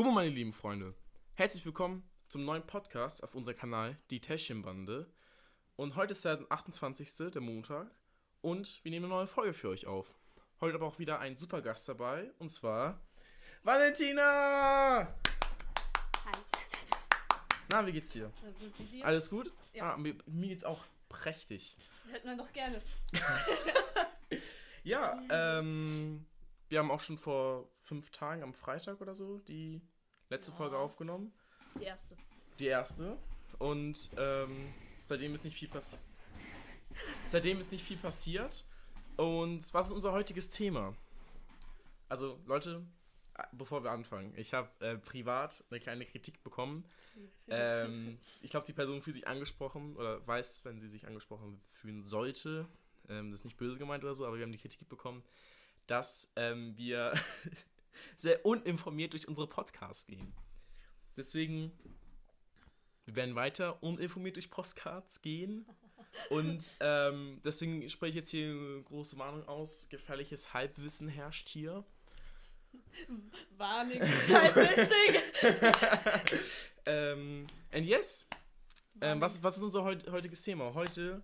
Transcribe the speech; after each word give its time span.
Gummo, 0.00 0.12
meine 0.12 0.30
lieben 0.30 0.54
Freunde. 0.54 0.94
Herzlich 1.34 1.66
willkommen 1.66 2.08
zum 2.26 2.46
neuen 2.46 2.66
Podcast 2.66 3.22
auf 3.22 3.34
unserem 3.34 3.58
Kanal, 3.58 3.98
die 4.08 4.18
Täschchenbande. 4.18 5.12
Und 5.76 5.94
heute 5.94 6.12
ist 6.12 6.24
der 6.24 6.40
28. 6.48 7.30
der 7.30 7.42
Montag 7.42 7.94
und 8.40 8.82
wir 8.82 8.92
nehmen 8.92 9.04
eine 9.04 9.14
neue 9.14 9.26
Folge 9.26 9.52
für 9.52 9.68
euch 9.68 9.86
auf. 9.86 10.18
Heute 10.62 10.76
aber 10.76 10.86
auch 10.86 10.98
wieder 10.98 11.18
ein 11.18 11.36
super 11.36 11.60
Gast 11.60 11.86
dabei 11.86 12.32
und 12.38 12.48
zwar 12.48 12.98
Valentina! 13.62 15.06
Hi. 16.24 16.32
Na, 17.68 17.86
wie 17.86 17.92
geht's 17.92 18.12
dir? 18.12 18.32
Alles 19.02 19.28
gut? 19.28 19.52
Ja. 19.74 19.92
Ah, 19.92 19.96
mir, 19.98 20.16
mir 20.24 20.48
geht's 20.48 20.64
auch 20.64 20.82
prächtig. 21.10 21.76
Das 21.78 22.08
hört 22.10 22.24
man 22.24 22.38
doch 22.38 22.50
gerne. 22.54 22.80
Ja, 24.82 25.20
ähm, 25.28 26.24
wir 26.70 26.78
haben 26.78 26.90
auch 26.90 27.00
schon 27.00 27.18
vor 27.18 27.68
fünf 27.80 28.10
Tagen 28.10 28.42
am 28.42 28.54
Freitag 28.54 29.02
oder 29.02 29.12
so 29.12 29.38
die 29.40 29.82
letzte 30.30 30.52
Ja. 30.52 30.56
Folge 30.58 30.78
aufgenommen. 30.78 31.32
Die 31.78 31.84
erste. 31.84 32.16
Die 32.58 32.66
erste. 32.66 33.16
Und 33.58 34.10
ähm, 34.16 34.72
seitdem 35.02 35.34
ist 35.34 35.44
nicht 35.44 35.56
viel 35.56 35.68
passiert. 35.68 36.02
Seitdem 37.26 37.58
ist 37.58 37.72
nicht 37.72 37.84
viel 37.84 37.98
passiert. 37.98 38.64
Und 39.16 39.72
was 39.74 39.88
ist 39.88 39.92
unser 39.92 40.12
heutiges 40.12 40.48
Thema? 40.50 40.96
Also, 42.08 42.40
Leute, 42.46 42.82
äh, 43.36 43.42
bevor 43.52 43.84
wir 43.84 43.90
anfangen, 43.90 44.32
ich 44.36 44.54
habe 44.54 44.68
äh, 44.80 44.96
privat 44.96 45.62
eine 45.70 45.78
kleine 45.78 46.06
Kritik 46.06 46.42
bekommen. 46.42 46.84
Ähm, 47.52 48.18
ich 48.42 48.50
glaube, 48.52 48.64
die 48.64 48.72
Person 48.72 49.02
fühlt 49.02 49.14
sich 49.16 49.26
angesprochen 49.26 49.96
oder 49.96 50.24
weiß, 50.26 50.64
wenn 50.64 50.78
sie 50.80 50.88
sich 50.88 51.08
angesprochen 51.08 51.60
fühlen 51.72 52.04
sollte. 52.04 52.66
Ähm, 53.08 53.32
das 53.32 53.40
ist 53.40 53.44
nicht 53.44 53.56
böse 53.56 53.78
gemeint 53.78 54.04
oder 54.04 54.14
so, 54.14 54.24
aber 54.24 54.36
wir 54.36 54.44
haben 54.44 54.52
die 54.52 54.58
Kritik 54.58 54.88
bekommen, 54.88 55.24
dass 55.88 56.32
ähm, 56.36 56.76
wir 56.76 57.12
sehr 58.16 58.44
uninformiert 58.44 59.12
durch 59.12 59.28
unsere 59.28 59.48
Podcasts 59.48 60.06
gehen. 60.06 60.32
Deswegen, 61.16 61.72
wir 63.04 63.16
werden 63.16 63.34
weiter 63.34 63.82
uninformiert 63.82 64.36
durch 64.36 64.50
Postcards 64.50 65.22
gehen. 65.22 65.66
Und 66.28 66.72
ähm, 66.80 67.40
deswegen 67.44 67.88
spreche 67.88 68.10
ich 68.10 68.16
jetzt 68.16 68.30
hier 68.30 68.50
eine 68.50 68.82
große 68.84 69.18
Warnung 69.18 69.46
aus. 69.46 69.88
Gefährliches 69.88 70.54
Halbwissen 70.54 71.08
herrscht 71.08 71.48
hier. 71.48 71.84
Warning, 73.56 74.00
kein 74.00 74.54
Missing. 74.76 75.20
Ähm, 76.86 77.46
and 77.72 77.86
yes, 77.86 78.28
ähm, 79.00 79.20
was, 79.20 79.42
was 79.42 79.56
ist 79.56 79.62
unser 79.62 79.84
heut, 79.84 80.10
heutiges 80.10 80.42
Thema? 80.42 80.74
Heute 80.74 81.22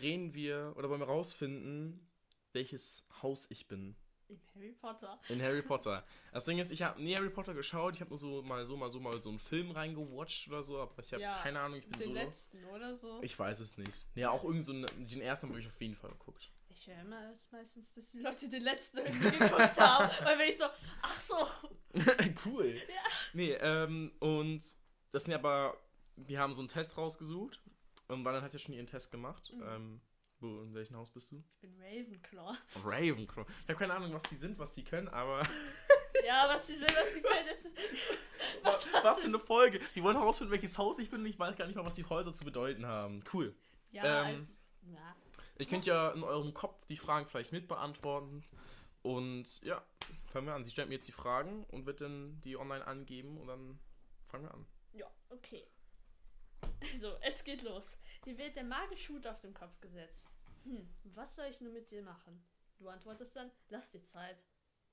reden 0.00 0.34
wir 0.34 0.74
oder 0.76 0.88
wollen 0.88 1.00
wir 1.00 1.06
rausfinden, 1.06 2.08
welches 2.52 3.06
Haus 3.22 3.46
ich 3.50 3.68
bin 3.68 3.96
In 4.32 4.40
Harry 4.54 4.72
Potter. 4.72 5.18
in 5.28 5.42
Harry 5.42 5.62
Potter. 5.62 6.04
Das 6.32 6.44
Ding 6.46 6.58
ist, 6.58 6.70
ich 6.72 6.82
habe 6.82 7.02
nie 7.02 7.14
Harry 7.14 7.28
Potter 7.30 7.52
geschaut. 7.54 7.94
Ich 7.94 8.00
habe 8.00 8.10
nur 8.10 8.18
so 8.18 8.42
mal 8.42 8.64
so 8.64 8.76
mal 8.76 8.90
so 8.90 8.98
mal 9.00 9.20
so 9.20 9.28
einen 9.28 9.38
Film 9.38 9.70
reingewatcht 9.70 10.48
oder 10.48 10.62
so, 10.62 10.78
aber 10.80 11.02
ich 11.02 11.12
habe 11.12 11.22
Ja, 11.22 11.40
keine 11.42 11.60
Ahnung. 11.60 11.78
Ich 11.78 11.86
bin 11.86 11.98
Den 11.98 12.08
so. 12.08 12.12
letzten, 12.14 12.64
oder 12.66 12.96
so. 12.96 13.22
Ich 13.22 13.38
weiß 13.38 13.60
es 13.60 13.76
nicht. 13.76 14.06
Ja, 14.14 14.30
auch 14.30 14.44
irgend 14.44 14.64
so 14.64 14.72
einen, 14.72 14.86
den 15.06 15.20
ersten 15.20 15.48
habe 15.48 15.60
ich 15.60 15.66
auf 15.66 15.80
jeden 15.80 15.96
Fall 15.96 16.10
geguckt. 16.10 16.50
Ich 16.70 16.86
höre 16.86 17.00
immer 17.02 17.32
meistens, 17.50 17.94
dass 17.94 18.10
die 18.10 18.20
Leute 18.20 18.48
den 18.48 18.62
letzten 18.62 18.98
irgendwie 18.98 19.30
geguckt 19.38 19.78
haben. 19.78 20.10
Weil 20.24 20.38
wenn 20.38 20.48
ich 20.48 20.58
so, 20.58 20.64
ach 21.02 21.20
so. 21.20 21.46
cool. 22.46 22.74
Nee, 23.34 23.52
ähm, 23.52 24.12
und 24.20 24.60
das 25.12 25.24
sind 25.24 25.32
ja 25.32 25.38
aber, 25.38 25.76
wir 26.16 26.40
haben 26.40 26.54
so 26.54 26.62
einen 26.62 26.68
Test 26.68 26.96
rausgesucht. 26.96 27.60
Und 28.08 28.24
Wann 28.24 28.42
hat 28.42 28.52
ja 28.52 28.58
schon 28.58 28.74
ihren 28.74 28.86
Test 28.86 29.10
gemacht. 29.10 29.52
Mhm. 29.54 29.62
Ähm, 29.62 30.00
wo, 30.42 30.62
in 30.62 30.74
welchem 30.74 30.96
Haus 30.96 31.10
bist 31.10 31.30
du? 31.32 31.42
Ich 31.54 31.60
bin 31.60 31.74
Ravenclaw. 31.80 32.56
Ravenclaw. 32.84 33.46
Ich 33.62 33.68
habe 33.68 33.78
keine 33.78 33.94
Ahnung, 33.94 34.12
was 34.12 34.22
die 34.24 34.36
sind, 34.36 34.58
was 34.58 34.74
die 34.74 34.84
können, 34.84 35.08
aber 35.08 35.42
Ja, 36.26 36.46
was 36.48 36.66
sie 36.66 36.76
sind, 36.76 36.94
was 36.94 37.14
sie 37.14 37.22
können. 37.22 37.38
ist- 37.38 37.66
was, 38.62 38.86
was 39.02 39.20
für 39.22 39.28
eine 39.28 39.38
Folge. 39.38 39.80
Die 39.94 40.02
wollen 40.02 40.16
herausfinden, 40.16 40.52
welches 40.52 40.76
Haus 40.78 40.98
ich 40.98 41.10
bin 41.10 41.20
und 41.20 41.26
ich 41.26 41.38
weiß 41.38 41.56
gar 41.56 41.66
nicht 41.66 41.74
mal, 41.76 41.84
was 41.84 41.94
die 41.94 42.04
Häuser 42.04 42.32
zu 42.34 42.44
bedeuten 42.44 42.86
haben. 42.86 43.24
Cool. 43.32 43.54
Ja, 43.92 44.28
Ähm, 44.28 44.36
also, 44.36 44.52
ja. 44.82 45.16
Ihr 45.58 45.66
könnt 45.66 45.86
ja 45.86 46.10
in 46.10 46.22
eurem 46.22 46.52
Kopf 46.54 46.84
die 46.86 46.96
Fragen 46.96 47.26
vielleicht 47.28 47.52
mitbeantworten. 47.52 48.44
Und 49.02 49.62
ja, 49.62 49.82
fangen 50.32 50.46
wir 50.46 50.54
an. 50.54 50.64
Sie 50.64 50.70
stellt 50.70 50.88
mir 50.88 50.94
jetzt 50.94 51.08
die 51.08 51.12
Fragen 51.12 51.64
und 51.64 51.86
wird 51.86 52.00
dann 52.00 52.40
die 52.42 52.56
online 52.56 52.86
angeben 52.86 53.36
und 53.38 53.48
dann 53.48 53.78
fangen 54.28 54.44
wir 54.44 54.54
an. 54.54 54.66
Ja, 54.92 55.10
okay. 55.30 55.66
Also, 56.94 57.16
es 57.20 57.44
geht 57.44 57.62
los. 57.62 57.96
Dir 58.24 58.36
wird 58.38 58.56
der 58.56 58.64
magische 58.64 59.12
Hut 59.12 59.26
auf 59.26 59.40
den 59.40 59.54
Kopf 59.54 59.80
gesetzt. 59.80 60.26
Hm, 60.64 60.88
was 61.04 61.36
soll 61.36 61.46
ich 61.46 61.60
nur 61.60 61.72
mit 61.72 61.90
dir 61.90 62.02
machen? 62.02 62.44
Du 62.78 62.88
antwortest 62.88 63.36
dann, 63.36 63.50
lass 63.68 63.90
dir 63.90 64.02
Zeit. 64.02 64.42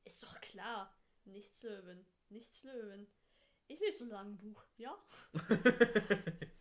Ist 0.03 0.24
doch 0.24 0.40
klar. 0.41 0.96
Nichts 1.25 1.63
Löwen, 1.63 2.06
nichts 2.30 2.63
Löwen. 2.63 3.07
Ich 3.68 3.79
lese 3.79 4.00
so 4.00 4.06
lange 4.06 4.31
ein 4.31 4.38
Buch, 4.38 4.63
ja? 4.78 4.97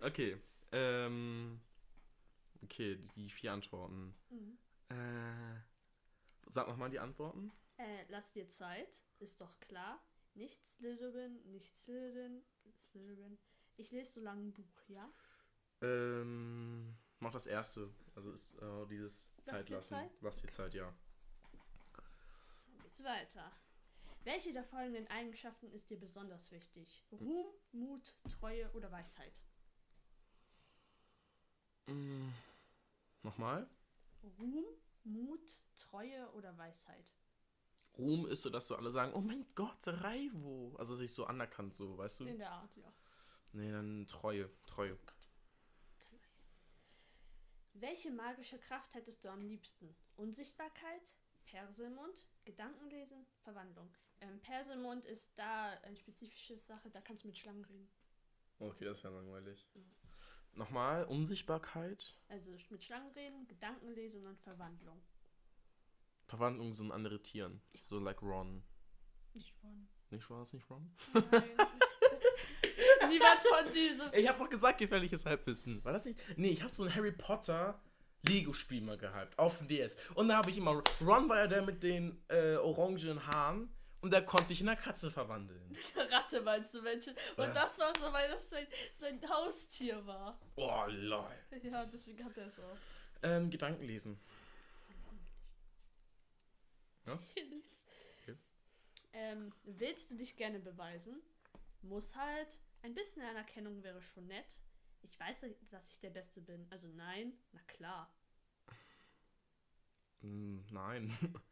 Okay. 0.00 0.40
Ähm. 0.72 1.60
Okay, 2.62 2.96
die 3.16 3.30
vier 3.30 3.52
Antworten. 3.52 4.14
Mhm. 4.30 4.58
Äh. 4.88 5.60
Sag 6.50 6.68
nochmal 6.68 6.90
die 6.90 6.98
Antworten. 6.98 7.52
Äh, 7.76 8.04
lass 8.08 8.32
dir 8.32 8.48
Zeit, 8.48 9.02
ist 9.18 9.40
doch 9.40 9.58
klar. 9.60 10.02
Nichts 10.34 10.80
Löwen, 10.80 11.42
nichts 11.50 11.86
Löwen, 11.86 12.42
nichts 12.64 12.94
Löwen. 12.94 13.38
Ich 13.76 13.90
lese 13.90 14.12
so 14.14 14.20
lange 14.20 14.42
ein 14.42 14.52
Buch, 14.52 14.88
ja? 14.88 15.10
Ähm. 15.82 16.96
Mach 17.18 17.32
das 17.32 17.46
erste. 17.46 17.92
Also 18.14 18.32
ist 18.32 18.54
äh, 18.60 18.86
dieses 18.86 19.32
Lass 19.36 19.46
Zeit 19.46 19.68
lassen. 19.68 19.94
Zeit? 19.94 20.10
Lass 20.20 20.40
dir 20.40 20.48
Zeit, 20.48 20.74
ja. 20.74 20.92
Dann 22.66 22.82
geht's 22.82 23.02
weiter. 23.04 23.52
Welche 24.24 24.52
der 24.52 24.64
folgenden 24.64 25.06
Eigenschaften 25.08 25.70
ist 25.72 25.88
dir 25.88 25.98
besonders 25.98 26.50
wichtig? 26.50 27.04
Ruhm, 27.10 27.46
Mut, 27.72 28.14
Treue 28.28 28.70
oder 28.72 28.92
Weisheit? 28.92 29.40
Mm. 31.86 32.28
Nochmal. 33.22 33.68
Ruhm, 34.38 34.66
Mut, 35.04 35.56
Treue 35.76 36.30
oder 36.32 36.56
Weisheit? 36.58 37.14
Ruhm 37.96 38.26
ist 38.26 38.42
so, 38.42 38.50
dass 38.50 38.68
so 38.68 38.76
alle 38.76 38.90
sagen, 38.90 39.12
oh 39.14 39.20
mein 39.20 39.46
Gott, 39.54 39.86
Raivo. 39.86 40.76
Also 40.78 40.94
sich 40.94 41.12
so 41.12 41.24
anerkannt, 41.24 41.74
so, 41.74 41.96
weißt 41.96 42.20
du? 42.20 42.24
In 42.24 42.38
der 42.38 42.52
Art, 42.52 42.76
ja. 42.76 42.92
Nee, 43.52 43.70
dann 43.70 44.06
Treue. 44.06 44.50
Treue. 44.66 44.98
Welche 47.74 48.10
magische 48.10 48.58
Kraft 48.58 48.92
hättest 48.94 49.24
du 49.24 49.28
am 49.28 49.42
liebsten? 49.46 49.94
Unsichtbarkeit, 50.16 51.14
Perselmund, 51.44 52.26
Gedankenlesen, 52.44 53.26
Verwandlung. 53.42 53.88
Ähm, 54.20 54.40
Perselmund 54.40 55.04
ist 55.04 55.30
da 55.36 55.70
eine 55.82 55.96
spezifische 55.96 56.58
Sache, 56.58 56.90
da 56.90 57.00
kannst 57.00 57.24
du 57.24 57.28
mit 57.28 57.38
Schlangen 57.38 57.64
reden. 57.64 57.88
Okay, 58.58 58.84
das 58.84 58.98
ist 58.98 59.04
ja 59.04 59.10
langweilig. 59.10 59.66
Nochmal, 60.54 61.04
Unsichtbarkeit. 61.04 62.16
Also 62.28 62.50
mit 62.70 62.84
Schlangen 62.84 63.10
reden, 63.12 63.46
Gedankenlesen 63.48 64.26
und 64.26 64.38
Verwandlung. 64.40 65.00
Verwandlung 66.26 66.74
sind 66.74 66.92
andere 66.92 67.22
Tieren. 67.22 67.62
So 67.80 67.98
like 67.98 68.20
Ron. 68.22 68.62
Nicht 69.32 69.54
Ron. 69.62 69.88
Nicht 70.10 70.28
war 70.28 70.40
das 70.40 70.52
nicht 70.52 70.68
Ron? 70.68 70.94
Nein. 71.14 71.56
Niemand 73.10 73.40
von 73.40 73.72
diesem. 73.72 74.08
Ich 74.12 74.28
hab 74.28 74.38
doch 74.38 74.48
gesagt, 74.48 74.78
gefährliches 74.78 75.26
Halbwissen. 75.26 75.84
War 75.84 75.92
das 75.92 76.04
nicht? 76.04 76.18
Nee, 76.36 76.48
ich 76.50 76.62
hab 76.62 76.70
so 76.70 76.84
ein 76.84 76.94
Harry 76.94 77.12
Potter 77.12 77.80
Lego-Spiel 78.26 78.82
mal 78.82 78.96
gehabt. 78.98 79.38
Auf 79.38 79.58
dem 79.58 79.68
DS. 79.68 79.96
Und 80.14 80.28
da 80.28 80.36
habe 80.36 80.50
ich 80.50 80.56
immer. 80.58 80.82
Ron 81.00 81.28
war 81.28 81.38
ja 81.38 81.46
der 81.46 81.62
mit 81.62 81.82
den 81.82 82.22
äh, 82.28 82.56
orangen 82.56 83.26
Haaren. 83.26 83.72
Und 84.02 84.12
der 84.14 84.24
konnte 84.24 84.48
sich 84.48 84.62
in 84.62 84.68
eine 84.68 84.80
Katze 84.80 85.10
verwandeln. 85.10 85.76
Ratte 86.10 86.40
meinst 86.40 86.72
du 86.74 86.80
Menschen? 86.80 87.14
Und 87.36 87.44
Ja. 87.44 87.52
das 87.52 87.78
war 87.78 87.92
so, 88.00 88.10
weil 88.10 88.30
das 88.30 88.48
sein, 88.48 88.66
sein 88.94 89.20
Haustier 89.28 90.06
war. 90.06 90.40
Oh, 90.56 90.84
lol. 90.88 91.28
Ja, 91.62 91.84
deswegen 91.84 92.24
hat 92.24 92.34
er 92.38 92.46
es 92.46 92.58
auch. 92.58 92.76
Ähm, 93.22 93.50
Gedanken 93.50 93.84
lesen. 93.84 94.18
Was? 97.04 97.28
Hier 97.34 97.44
nichts. 97.46 97.84
Okay. 98.22 98.36
Ähm, 99.12 99.52
willst 99.64 100.10
du 100.10 100.14
dich 100.16 100.34
gerne 100.36 100.60
beweisen? 100.60 101.20
Muss 101.82 102.14
halt. 102.16 102.56
Ein 102.82 102.94
bisschen 102.94 103.22
Anerkennung 103.22 103.82
wäre 103.82 104.00
schon 104.02 104.26
nett. 104.26 104.58
Ich 105.02 105.18
weiß, 105.18 105.44
dass 105.70 105.90
ich 105.90 106.00
der 106.00 106.10
Beste 106.10 106.40
bin. 106.40 106.66
Also 106.70 106.88
nein, 106.88 107.32
na 107.52 107.60
klar. 107.66 108.14
Hm, 110.20 110.64
nein. 110.70 111.16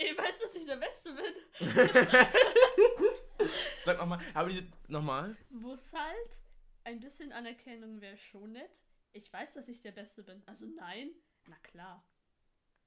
Ich 0.00 0.16
weiß, 0.16 0.38
dass 0.38 0.54
ich 0.54 0.64
der 0.64 0.76
Beste 0.76 1.12
bin. 1.12 1.34
Sag 3.84 3.98
nochmal. 3.98 4.20
Aber. 4.32 4.48
Nochmal. 4.86 5.36
Muss 5.48 5.92
halt. 5.92 6.42
Ein 6.84 7.00
bisschen 7.00 7.32
Anerkennung 7.32 8.00
wäre 8.00 8.16
schon 8.16 8.52
nett. 8.52 8.84
Ich 9.12 9.32
weiß, 9.32 9.54
dass 9.54 9.66
ich 9.66 9.80
der 9.80 9.90
Beste 9.90 10.22
bin. 10.22 10.40
Also 10.46 10.66
nein, 10.66 11.10
na 11.48 11.56
klar. 11.64 12.06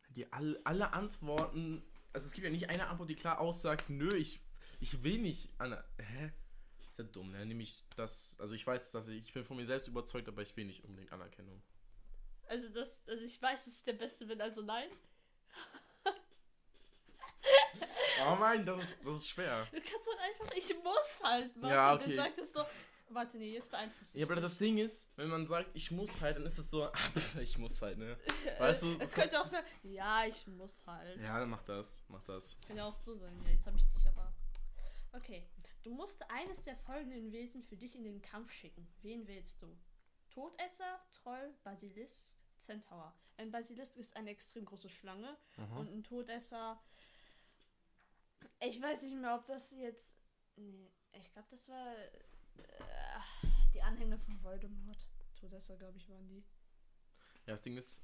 Die 0.08 0.32
all, 0.32 0.62
alle 0.64 0.94
Antworten. 0.94 1.84
Also 2.14 2.28
es 2.28 2.34
gibt 2.34 2.46
ja 2.46 2.52
nicht 2.52 2.70
eine 2.70 2.88
Antwort, 2.88 3.10
die 3.10 3.16
klar 3.16 3.42
aussagt, 3.42 3.90
nö, 3.90 4.16
ich, 4.16 4.40
ich 4.80 5.04
will 5.04 5.18
nicht 5.18 5.60
an. 5.60 5.78
Hä? 5.98 6.32
Ist 6.92 7.00
ja 7.00 7.06
dumm, 7.06 7.32
ne? 7.32 7.46
Nämlich 7.46 7.86
das. 7.96 8.36
Also 8.38 8.54
ich 8.54 8.68
weiß, 8.68 8.92
dass 8.92 9.08
ich, 9.08 9.24
ich 9.24 9.34
bin 9.34 9.46
von 9.46 9.56
mir 9.56 9.66
selbst 9.66 9.88
überzeugt, 9.88 10.28
aber 10.28 10.42
ich 10.42 10.58
will 10.58 10.66
nicht 10.66 10.84
unbedingt 10.84 11.14
Anerkennung. 11.14 11.62
Also 12.48 12.68
das, 12.68 13.02
also 13.08 13.24
ich 13.24 13.42
weiß, 13.42 13.64
dass 13.64 13.78
ich 13.78 13.84
der 13.86 13.94
Beste 13.94 14.26
bin, 14.26 14.42
also 14.42 14.62
nein. 14.62 14.90
Oh 18.24 18.36
nein, 18.40 18.64
das 18.66 18.84
ist, 18.84 18.98
das 19.04 19.16
ist 19.16 19.30
schwer. 19.30 19.66
Du 19.72 19.78
kannst 19.82 20.06
doch 20.08 20.20
einfach, 20.20 20.56
ich 20.56 20.76
muss 20.84 21.22
halt 21.24 21.56
machen. 21.58 21.72
Ja, 21.74 21.94
Und 21.94 22.02
okay. 22.02 22.16
dann 22.16 22.26
sagt 22.26 22.38
es 22.38 22.54
so, 22.54 22.64
warte, 23.10 23.38
nee, 23.38 23.54
jetzt 23.54 23.72
beeinflusst 23.72 24.14
Ja, 24.14 24.26
aber 24.26 24.36
das 24.36 24.58
Ding 24.60 24.78
ist, 24.78 25.12
wenn 25.16 25.30
man 25.30 25.48
sagt, 25.48 25.70
ich 25.74 25.90
muss 25.90 26.22
halt, 26.22 26.38
dann 26.38 26.46
ist 26.46 26.60
es 26.60 26.70
so, 26.70 26.84
ah, 26.94 26.94
ich 27.42 27.58
muss 27.58 27.82
halt, 27.82 27.98
ne? 27.98 28.18
Weißt 28.60 28.84
du, 28.84 28.92
Es 29.00 29.00
das 29.00 29.14
könnte 29.14 29.42
auch 29.42 29.48
sein, 29.48 29.64
ja, 29.84 30.26
ich 30.26 30.46
muss 30.46 30.86
halt. 30.86 31.20
Ja, 31.22 31.40
dann 31.40 31.50
mach 31.50 31.64
das, 31.64 32.04
mach 32.10 32.24
das. 32.26 32.58
Kann 32.68 32.78
ja 32.78 32.86
auch 32.86 33.00
so 33.00 33.16
sein. 33.16 33.42
Ja, 33.44 33.52
jetzt 33.52 33.66
habe 33.66 33.78
ich 33.78 33.84
dich 33.96 34.08
aber. 34.08 34.32
Okay. 35.14 35.48
Du 35.84 35.94
musst 35.94 36.22
eines 36.30 36.64
der 36.64 36.76
folgenden 36.78 37.32
Wesen 37.32 37.64
für 37.64 37.76
dich 37.76 37.96
in 37.96 38.04
den 38.04 38.22
Kampf 38.22 38.52
schicken. 38.52 38.88
Wen 39.02 39.28
wählst 39.28 39.62
du? 39.62 39.76
Todesser, 40.30 41.00
Troll, 41.12 41.54
Basilisk, 41.64 42.36
Centaur. 42.58 43.14
Ein 43.38 43.52
Basilisk 43.52 43.98
ist 43.98 44.16
eine 44.16 44.30
extrem 44.30 44.66
große 44.66 44.90
Schlange 44.90 45.36
Mhm. 45.58 45.78
und 45.78 45.92
ein 45.92 46.04
Todesser. 46.04 46.80
Ich 48.60 48.80
weiß 48.82 49.04
nicht 49.04 49.16
mehr, 49.16 49.36
ob 49.36 49.46
das 49.46 49.72
jetzt. 49.72 50.16
Nee, 50.56 50.92
ich 51.14 51.32
glaube, 51.32 51.48
das 51.50 51.68
war. 51.68 51.96
Äh, 51.98 52.12
die 53.74 53.82
Anhänger 53.82 54.20
von 54.20 54.42
Voldemort. 54.44 55.06
Todesser, 55.40 55.76
glaube 55.78 55.98
ich, 55.98 56.08
waren 56.10 56.28
die. 56.28 56.44
Ja, 57.48 57.54
das 57.54 57.62
Ding 57.64 57.76
ist, 57.78 58.04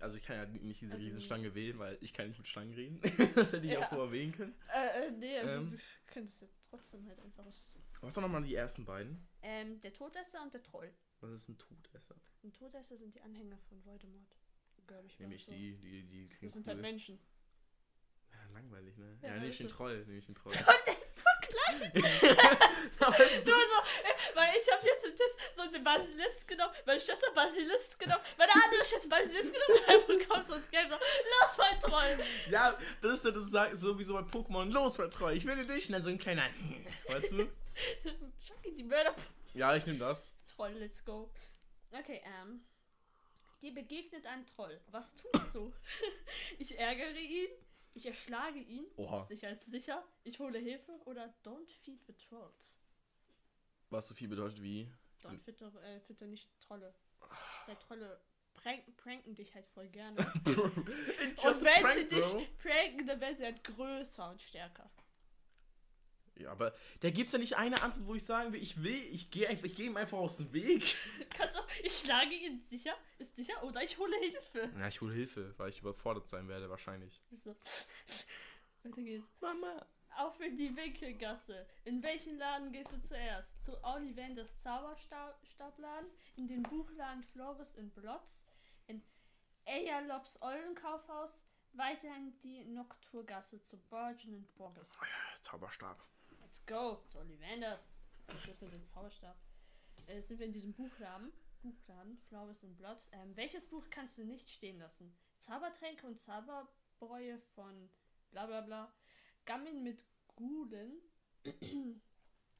also 0.00 0.16
ich 0.16 0.24
kann 0.24 0.36
ja 0.36 0.46
nicht 0.46 0.80
diese 0.80 0.94
Also 0.94 1.04
Riesenschlange 1.04 1.54
wählen, 1.54 1.78
weil 1.78 1.96
ich 2.00 2.12
kann 2.12 2.26
nicht 2.28 2.38
mit 2.38 2.48
Schlangen 2.48 2.74
reden. 2.74 3.00
das 3.36 3.52
hätte 3.52 3.66
ich 3.66 3.72
Ja. 3.72 3.84
auch 3.86 3.88
vorher 3.90 4.10
wählen 4.10 4.32
können. 4.32 4.54
Äh, 4.72 5.06
äh 5.06 5.10
nee, 5.12 5.38
also 5.38 5.58
Ähm. 5.58 5.70
du 5.70 5.76
könntest 6.06 6.42
ja 6.42 6.48
trotzdem 6.74 7.06
halt 7.06 7.20
einfach 7.20 7.44
was. 7.46 7.76
Waren 8.00 8.22
nochmal 8.22 8.42
die 8.42 8.54
ersten 8.54 8.84
beiden? 8.84 9.26
Ähm, 9.42 9.80
der 9.80 9.92
Todesser 9.92 10.42
und 10.42 10.52
der 10.52 10.62
Troll. 10.62 10.92
Was 11.20 11.30
ist 11.32 11.48
ein 11.48 11.56
Todesser? 11.58 12.16
Und 12.42 12.54
Todesser 12.54 12.96
sind 12.96 13.14
die 13.14 13.20
Anhänger 13.22 13.58
von 13.68 13.84
Voldemort. 13.84 14.36
Glaube 14.86 15.06
ich. 15.06 15.18
Nämlich 15.18 15.44
so. 15.44 15.52
die, 15.52 15.76
die, 15.76 16.02
die 16.02 16.28
Das 16.42 16.52
sind 16.52 16.66
cool. 16.66 16.72
halt 16.74 16.82
Menschen. 16.82 17.18
Ja, 18.30 18.44
langweilig, 18.52 18.96
ne? 18.98 19.16
Ja, 19.22 19.28
Ja, 19.28 19.34
nehme 19.36 19.48
ich 19.48 19.58
den. 19.58 19.68
Troll, 19.68 20.04
nehme 20.04 20.18
ich 20.18 20.26
den 20.26 20.34
Troll. 20.34 20.52
Ist 20.52 20.66
so 21.14 21.30
klein. 21.40 21.92
So, 23.04 23.10
so, 23.10 23.52
äh, 23.52 24.34
weil 24.34 24.54
ich 24.60 24.72
habe 24.72 24.86
jetzt 24.86 25.04
im 25.04 25.16
Test 25.16 25.38
so 25.56 25.66
den 25.70 25.84
Basilisk 25.84 26.48
genommen, 26.48 26.72
meine 26.86 27.00
Schwester 27.00 27.30
Basilisk 27.34 27.98
genommen, 27.98 28.22
meine 28.38 28.52
andere 28.52 28.84
Schwester 28.84 29.08
Basilisk 29.08 29.54
genommen 29.54 30.04
und 30.08 30.18
bekommst 30.18 30.50
du 30.50 30.54
uns 30.54 30.70
Game 30.70 30.88
so, 30.88 30.94
los 30.94 31.58
mein 31.58 31.80
Troll. 31.80 32.18
Ja, 32.50 32.78
das 33.02 33.12
ist 33.18 33.24
ja 33.24 33.30
das 33.30 33.50
sagt 33.50 33.80
sowieso 33.80 34.14
bei 34.14 34.20
Pokémon. 34.20 34.70
Los, 34.70 34.96
Vertreu, 34.96 35.32
ich 35.32 35.44
will 35.44 35.66
dich. 35.66 35.86
Und 35.88 35.92
dann 35.92 36.02
so 36.02 36.10
ein 36.10 36.18
kleiner. 36.18 36.48
Weißt 37.08 37.32
du? 37.32 37.50
Schocki, 38.46 38.74
die 38.76 38.84
Mörder. 38.84 39.14
Ja, 39.54 39.74
ich 39.76 39.86
nehme 39.86 39.98
das. 39.98 40.34
Troll, 40.54 40.72
let's 40.78 41.04
go. 41.04 41.30
Okay, 41.90 42.22
ähm. 42.40 42.64
Dir 43.60 43.72
begegnet 43.72 44.26
ein 44.26 44.44
Troll. 44.46 44.78
Was 44.90 45.14
tust 45.14 45.54
du? 45.54 45.72
ich 46.58 46.78
ärgere 46.78 47.16
ihn, 47.16 47.48
ich 47.94 48.06
erschlage 48.06 48.58
ihn, 48.58 48.86
Oha. 48.96 49.24
sicherheitssicher, 49.24 50.04
ich 50.24 50.38
hole 50.38 50.58
Hilfe 50.58 50.92
oder 51.04 51.32
don't 51.44 51.70
feed 51.82 52.04
the 52.06 52.12
trolls. 52.14 52.78
Was 53.90 54.08
so 54.08 54.14
viel 54.14 54.28
bedeutet 54.28 54.60
wie. 54.62 54.90
Don't 55.22 55.38
fütter, 55.38 55.72
äh, 55.82 56.00
fütter 56.00 56.26
nicht 56.26 56.48
Trolle. 56.60 56.94
Weil 57.66 57.76
Trolle 57.76 58.20
pranken, 58.54 58.94
pranken 58.96 59.34
dich 59.34 59.54
halt 59.54 59.66
voll 59.68 59.88
gerne. 59.88 60.16
Und 60.46 61.62
wenn 61.64 61.82
prank, 61.82 61.98
sie 61.98 62.08
dich 62.08 62.26
bro. 62.26 62.46
pranken, 62.58 63.06
dann 63.06 63.20
werden 63.20 63.36
sie 63.36 63.44
halt 63.44 63.62
größer 63.64 64.30
und 64.30 64.42
stärker. 64.42 64.90
Ja, 66.36 66.50
aber 66.50 66.74
da 67.00 67.10
gibt's 67.10 67.32
ja 67.32 67.38
nicht 67.38 67.56
eine 67.56 67.80
Antwort, 67.82 68.06
wo 68.06 68.14
ich 68.14 68.24
sagen 68.24 68.52
will, 68.52 68.60
ich 68.60 68.82
will, 68.82 69.02
ich 69.12 69.30
gehe 69.30 69.48
einfach, 69.48 69.64
ich 69.64 69.76
gehe 69.76 69.86
ihm 69.86 69.96
einfach 69.96 70.18
aus 70.18 70.38
dem 70.38 70.52
Weg. 70.52 70.96
Kannst 71.30 71.56
auch, 71.56 71.66
ich 71.82 71.96
schlage 71.96 72.34
ihn 72.34 72.60
sicher, 72.60 72.94
ist 73.18 73.36
sicher, 73.36 73.62
oder 73.62 73.82
ich 73.82 73.98
hole 73.98 74.16
Hilfe. 74.18 74.70
Ja, 74.76 74.88
ich 74.88 75.00
hole 75.00 75.14
Hilfe, 75.14 75.54
weil 75.58 75.68
ich 75.68 75.80
überfordert 75.80 76.28
sein 76.28 76.48
werde, 76.48 76.68
wahrscheinlich. 76.68 77.22
So. 77.30 77.54
Weiter 78.82 79.02
geht's. 79.02 79.30
Mama. 79.40 79.86
Auf 80.16 80.40
in 80.40 80.56
die 80.56 80.76
Winkelgasse. 80.76 81.66
In 81.84 82.02
welchen 82.02 82.38
Laden 82.38 82.70
gehst 82.70 82.92
du 82.92 83.02
zuerst? 83.02 83.64
Zu 83.64 83.82
Ollivanders 83.82 84.58
Zauberstabladen, 84.58 86.08
in 86.36 86.46
den 86.46 86.62
Buchladen 86.62 87.24
Flores 87.24 87.74
in 87.74 87.90
Blotz, 87.90 88.46
in 88.86 89.02
Eyalops 89.64 90.40
Eulenkaufhaus, 90.40 91.30
weiter 91.72 92.14
in 92.16 92.38
die 92.42 92.64
Nokturgasse 92.64 93.60
zu 93.62 93.76
Borgen 93.88 94.34
und 94.36 94.54
Borges. 94.54 94.88
Zauberstab. 95.40 96.00
Let's 96.66 96.80
go 96.80 96.96
zu 97.08 97.18
Ollivanders. 97.18 97.98
Das 98.26 98.60
mit 98.60 98.72
dem 98.72 98.84
Zauberstab. 98.86 99.36
Äh, 100.06 100.20
sind 100.20 100.38
wir 100.38 100.46
in 100.46 100.52
diesem 100.52 100.72
Buchladen. 100.72 101.30
Buchladen, 101.62 102.16
Flores 102.28 102.62
in 102.62 102.74
Blotz. 102.76 103.06
Ähm, 103.12 103.36
welches 103.36 103.68
Buch 103.68 103.84
kannst 103.90 104.16
du 104.16 104.24
nicht 104.24 104.48
stehen 104.48 104.78
lassen? 104.78 105.14
Zaubertränke 105.36 106.06
und 106.06 106.18
Zauberbräue 106.18 107.38
von 107.54 107.90
bla 108.30 108.46
bla 108.46 108.62
bla. 108.62 108.94
Gammeln 109.44 109.82
mit 109.82 110.02
Gulen. 110.36 111.02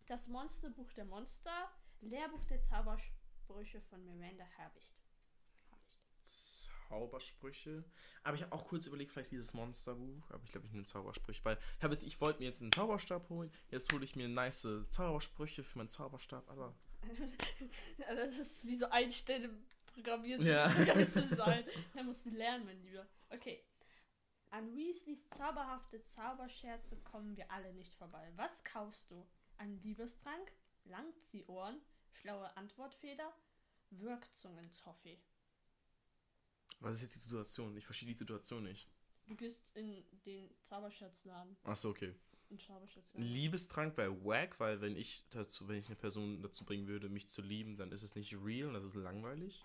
Das 0.07 0.29
Monsterbuch 0.29 0.93
der 0.93 1.07
Monster. 1.07 1.71
Lehrbuch 2.03 2.45
der 2.45 2.61
Zaubersprüche 2.61 3.81
von 3.81 4.05
Miranda. 4.05 4.45
Habicht. 4.59 5.04
Zaubersprüche. 6.89 7.85
Aber 8.23 8.37
ich 8.37 8.43
habe 8.43 8.53
auch 8.53 8.67
kurz 8.67 8.87
überlegt, 8.87 9.13
vielleicht 9.13 9.31
dieses 9.33 9.55
Monsterbuch. 9.55 10.31
Aber 10.31 10.43
ich 10.45 10.53
glaube, 10.53 10.67
ich 10.67 10.73
nehme 10.73 10.85
Zaubersprüche, 10.85 11.45
weil 11.45 11.59
ich, 11.79 11.83
jetzt- 11.83 12.05
ich 12.05 12.21
wollte 12.21 12.41
mir 12.41 12.47
jetzt 12.47 12.63
einen 12.63 12.73
Zauberstab 12.73 13.29
holen. 13.29 13.51
Jetzt 13.71 13.93
hole 13.93 14.05
ich 14.05 14.17
mir 14.17 14.29
nice 14.29 14.67
Zaubersprüche 14.91 15.63
für 15.65 15.79
meinen 15.79 15.89
Zauberstab. 15.91 16.49
Aber 16.51 16.75
Ja, 17.99 18.15
das 18.15 18.39
ist 18.39 18.65
wie 18.67 18.77
so 18.77 18.87
einstellen 18.91 19.45
im 19.45 19.65
Programmieren 19.95 20.45
Ja. 20.45 20.69
zu 21.05 21.23
sein. 21.35 21.65
Da 21.95 22.03
musst 22.03 22.27
du 22.27 22.31
lernen, 22.31 22.65
mein 22.65 22.81
Lieber. 22.83 23.07
Okay. 23.31 23.63
An 24.51 24.77
Weasleys 24.77 25.29
zauberhafte 25.31 26.03
Zauberscherze 26.05 26.97
kommen 27.01 27.37
wir 27.37 27.51
alle 27.51 27.73
nicht 27.75 27.95
vorbei. 27.97 28.33
Was 28.37 28.63
kaufst 28.65 29.11
du? 29.11 29.27
Ein 29.59 29.81
Liebestrank? 29.83 30.53
Langziehohren? 30.85 31.81
Schlaue 32.13 32.57
Antwortfeder? 32.57 33.33
Wirkzungen-Toffee? 33.91 35.19
Was 36.81 36.97
ist 36.97 37.03
jetzt 37.03 37.15
die 37.17 37.21
Situation? 37.21 37.77
Ich 37.77 37.85
verstehe 37.85 38.09
die 38.09 38.17
Situation 38.17 38.63
nicht. 38.65 38.89
Du 39.27 39.35
gehst 39.35 39.63
in 39.75 40.05
den 40.27 40.51
Zauberscherzladen. 40.63 41.57
Achso, 41.65 41.91
okay. 41.91 42.15
In 42.51 42.59
Zauberscherzladen. 42.59 43.27
Liebestrank 43.27 43.97
bei 43.97 44.09
Wack, 44.09 44.61
weil 44.61 44.81
wenn 44.81 44.97
ich 44.97 45.25
dazu, 45.31 45.67
wenn 45.67 45.79
ich 45.79 45.87
eine 45.87 45.97
Person 45.97 46.43
dazu 46.43 46.65
bringen 46.65 46.87
würde, 46.87 47.09
mich 47.09 47.29
zu 47.29 47.41
lieben, 47.41 47.77
dann 47.77 47.91
ist 47.91 48.03
es 48.03 48.15
nicht 48.15 48.35
real 48.35 48.69
und 48.69 48.75
das 48.75 48.85
ist 48.85 48.95
langweilig. 48.95 49.65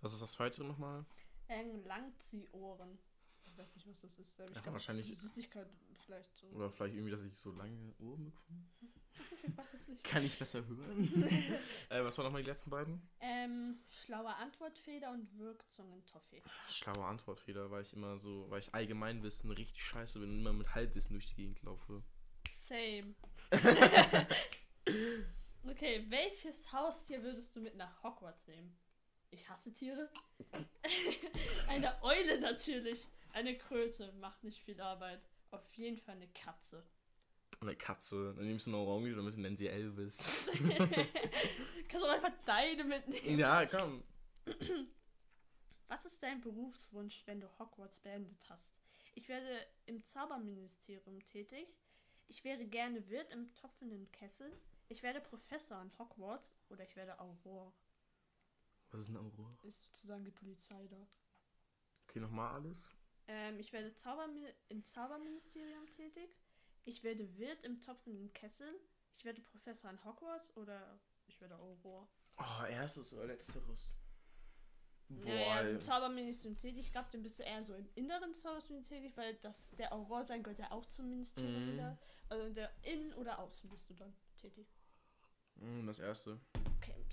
Was 0.00 0.12
ist 0.12 0.20
das 0.20 0.32
zweite 0.32 0.64
nochmal? 0.64 1.06
Ähm, 1.48 1.82
Langziehohren. 1.84 2.98
Ich 3.54 3.60
weiß 3.60 3.76
nicht, 3.76 3.86
was 3.86 4.00
das 4.00 4.18
ist. 4.18 4.40
aber 4.40 4.48
Ich 4.50 4.56
Ja, 4.56 4.62
glaube, 4.62 4.72
wahrscheinlich- 4.74 5.06
Das 5.06 5.16
ist 5.16 5.22
Süßigkeit 5.22 5.66
vielleicht 6.04 6.36
so. 6.36 6.46
Oder 6.48 6.70
vielleicht 6.70 6.94
irgendwie, 6.94 7.12
dass 7.12 7.24
ich 7.24 7.34
so 7.34 7.52
lange 7.52 7.94
Ohren 8.00 8.24
bekomme? 8.24 8.64
Ich 9.46 9.56
weiß 9.56 9.74
es 9.74 9.88
nicht. 9.88 10.02
Kann 10.04 10.24
ich 10.24 10.36
besser 10.36 10.66
hören? 10.66 11.22
äh, 11.88 12.02
was 12.02 12.18
waren 12.18 12.24
nochmal 12.24 12.42
die 12.42 12.48
letzten 12.50 12.70
beiden? 12.70 13.00
Ähm, 13.20 13.78
schlaue 13.88 14.34
Antwortfeder 14.34 15.12
und 15.12 15.38
Wirkzungen-Toffee. 15.38 16.42
Schlaue 16.68 17.04
Antwortfehler, 17.04 17.70
weil 17.70 17.82
ich 17.82 17.92
immer 17.92 18.18
so, 18.18 18.50
weil 18.50 18.58
ich 18.58 18.74
Allgemeinwissen 18.74 19.52
richtig 19.52 19.80
scheiße 19.84 20.18
bin 20.18 20.30
und 20.30 20.38
immer 20.40 20.52
mit 20.52 20.74
Halbwissen 20.74 21.12
durch 21.12 21.26
die 21.28 21.36
Gegend 21.36 21.62
laufe. 21.62 22.02
Same. 22.50 23.14
okay, 25.70 26.04
welches 26.08 26.72
Haustier 26.72 27.22
würdest 27.22 27.54
du 27.54 27.60
mit 27.60 27.76
nach 27.76 28.02
Hogwarts 28.02 28.46
nehmen? 28.48 28.76
Ich 29.30 29.48
hasse 29.48 29.72
Tiere. 29.72 30.10
eine 31.68 32.02
Eule 32.02 32.40
natürlich. 32.40 33.06
Eine 33.34 33.58
Kröte 33.58 34.12
macht 34.20 34.44
nicht 34.44 34.62
viel 34.62 34.80
Arbeit. 34.80 35.20
Auf 35.50 35.74
jeden 35.74 35.98
Fall 35.98 36.14
eine 36.14 36.28
Katze. 36.28 36.86
Eine 37.60 37.74
Katze, 37.74 38.32
dann 38.36 38.46
nimmst 38.46 38.66
du 38.66 38.70
eine 38.70 38.78
Orange, 38.78 39.16
damit 39.16 39.36
nennen 39.36 39.56
sie 39.56 39.66
Elvis. 39.66 40.48
Kannst 41.88 42.06
du 42.06 42.08
auch 42.08 42.14
einfach 42.14 42.32
deine 42.44 42.84
mitnehmen. 42.84 43.38
ja, 43.38 43.66
komm. 43.66 44.04
Was 45.88 46.04
ist 46.04 46.22
dein 46.22 46.40
Berufswunsch, 46.42 47.26
wenn 47.26 47.40
du 47.40 47.48
Hogwarts 47.58 47.98
beendet 47.98 48.48
hast? 48.48 48.76
Ich 49.16 49.28
werde 49.28 49.66
im 49.86 50.04
Zauberministerium 50.04 51.18
tätig. 51.26 51.66
Ich 52.28 52.44
wäre 52.44 52.64
gerne 52.64 53.08
Wirt 53.08 53.32
im 53.32 53.52
topfenden 53.54 54.12
Kessel. 54.12 54.52
Ich 54.88 55.02
werde 55.02 55.20
Professor 55.20 55.78
an 55.78 55.90
Hogwarts 55.98 56.54
oder 56.68 56.84
ich 56.84 56.94
werde 56.94 57.18
Auror. 57.18 57.74
Was 58.92 59.00
ist 59.00 59.08
eine 59.08 59.18
Aurora? 59.18 59.58
Ist 59.64 59.86
sozusagen 59.86 60.24
die 60.24 60.30
Polizei 60.30 60.86
da. 60.86 61.04
Okay, 62.04 62.20
nochmal 62.20 62.54
alles. 62.54 62.94
Ähm, 63.26 63.58
ich 63.58 63.72
werde 63.72 63.94
Zaubermi 63.94 64.46
im 64.68 64.84
Zauberministerium 64.84 65.86
tätig. 65.90 66.36
Ich 66.84 67.02
werde 67.02 67.36
Wirt 67.38 67.62
im 67.64 67.80
topfenden 67.80 68.32
Kessel. 68.34 68.68
Ich 69.14 69.24
werde 69.24 69.40
Professor 69.40 69.88
an 69.90 70.04
Hogwarts 70.04 70.54
oder 70.56 71.00
ich 71.26 71.40
werde 71.40 71.58
Auror. 71.58 72.08
Oh, 72.36 72.64
erstes 72.68 73.12
oder 73.14 73.26
letzteres? 73.26 73.94
Boah, 75.08 75.26
Ja, 75.26 75.34
ja, 75.34 75.60
ey. 75.60 75.72
im 75.74 75.80
Zauberministerium 75.80 76.58
tätig. 76.58 76.86
Ich 76.86 76.92
glaube, 76.92 77.08
dann 77.12 77.22
bist 77.22 77.38
du 77.38 77.42
eher 77.44 77.62
so 77.64 77.74
im 77.74 77.88
inneren 77.94 78.34
Zauberministerium 78.34 78.82
tätig, 78.84 79.16
weil 79.16 79.34
das, 79.36 79.70
der 79.70 79.92
Auror 79.92 80.24
sein 80.24 80.42
gehört 80.42 80.58
ja 80.58 80.70
auch 80.70 80.84
zum 80.86 81.08
Ministerium 81.08 81.66
Mhm. 81.68 81.72
wieder. 81.72 81.98
Also 82.28 82.44
in 82.46 82.54
der 82.54 82.70
Innen- 82.82 83.14
oder 83.14 83.38
Außen 83.38 83.68
bist 83.70 83.88
du 83.88 83.94
dann 83.94 84.14
tätig. 84.36 84.66
Hm, 85.58 85.86
das 85.86 86.00
erste. 86.00 86.40
Okay. 86.78 87.06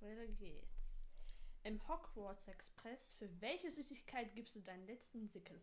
Weiter 0.00 0.26
geht's. 0.28 0.87
Im 1.68 1.86
Hogwarts 1.86 2.48
Express, 2.48 3.12
für 3.18 3.28
welche 3.42 3.70
Süßigkeit 3.70 4.34
gibst 4.34 4.56
du 4.56 4.60
deinen 4.60 4.86
letzten 4.86 5.28
Sickel? 5.28 5.60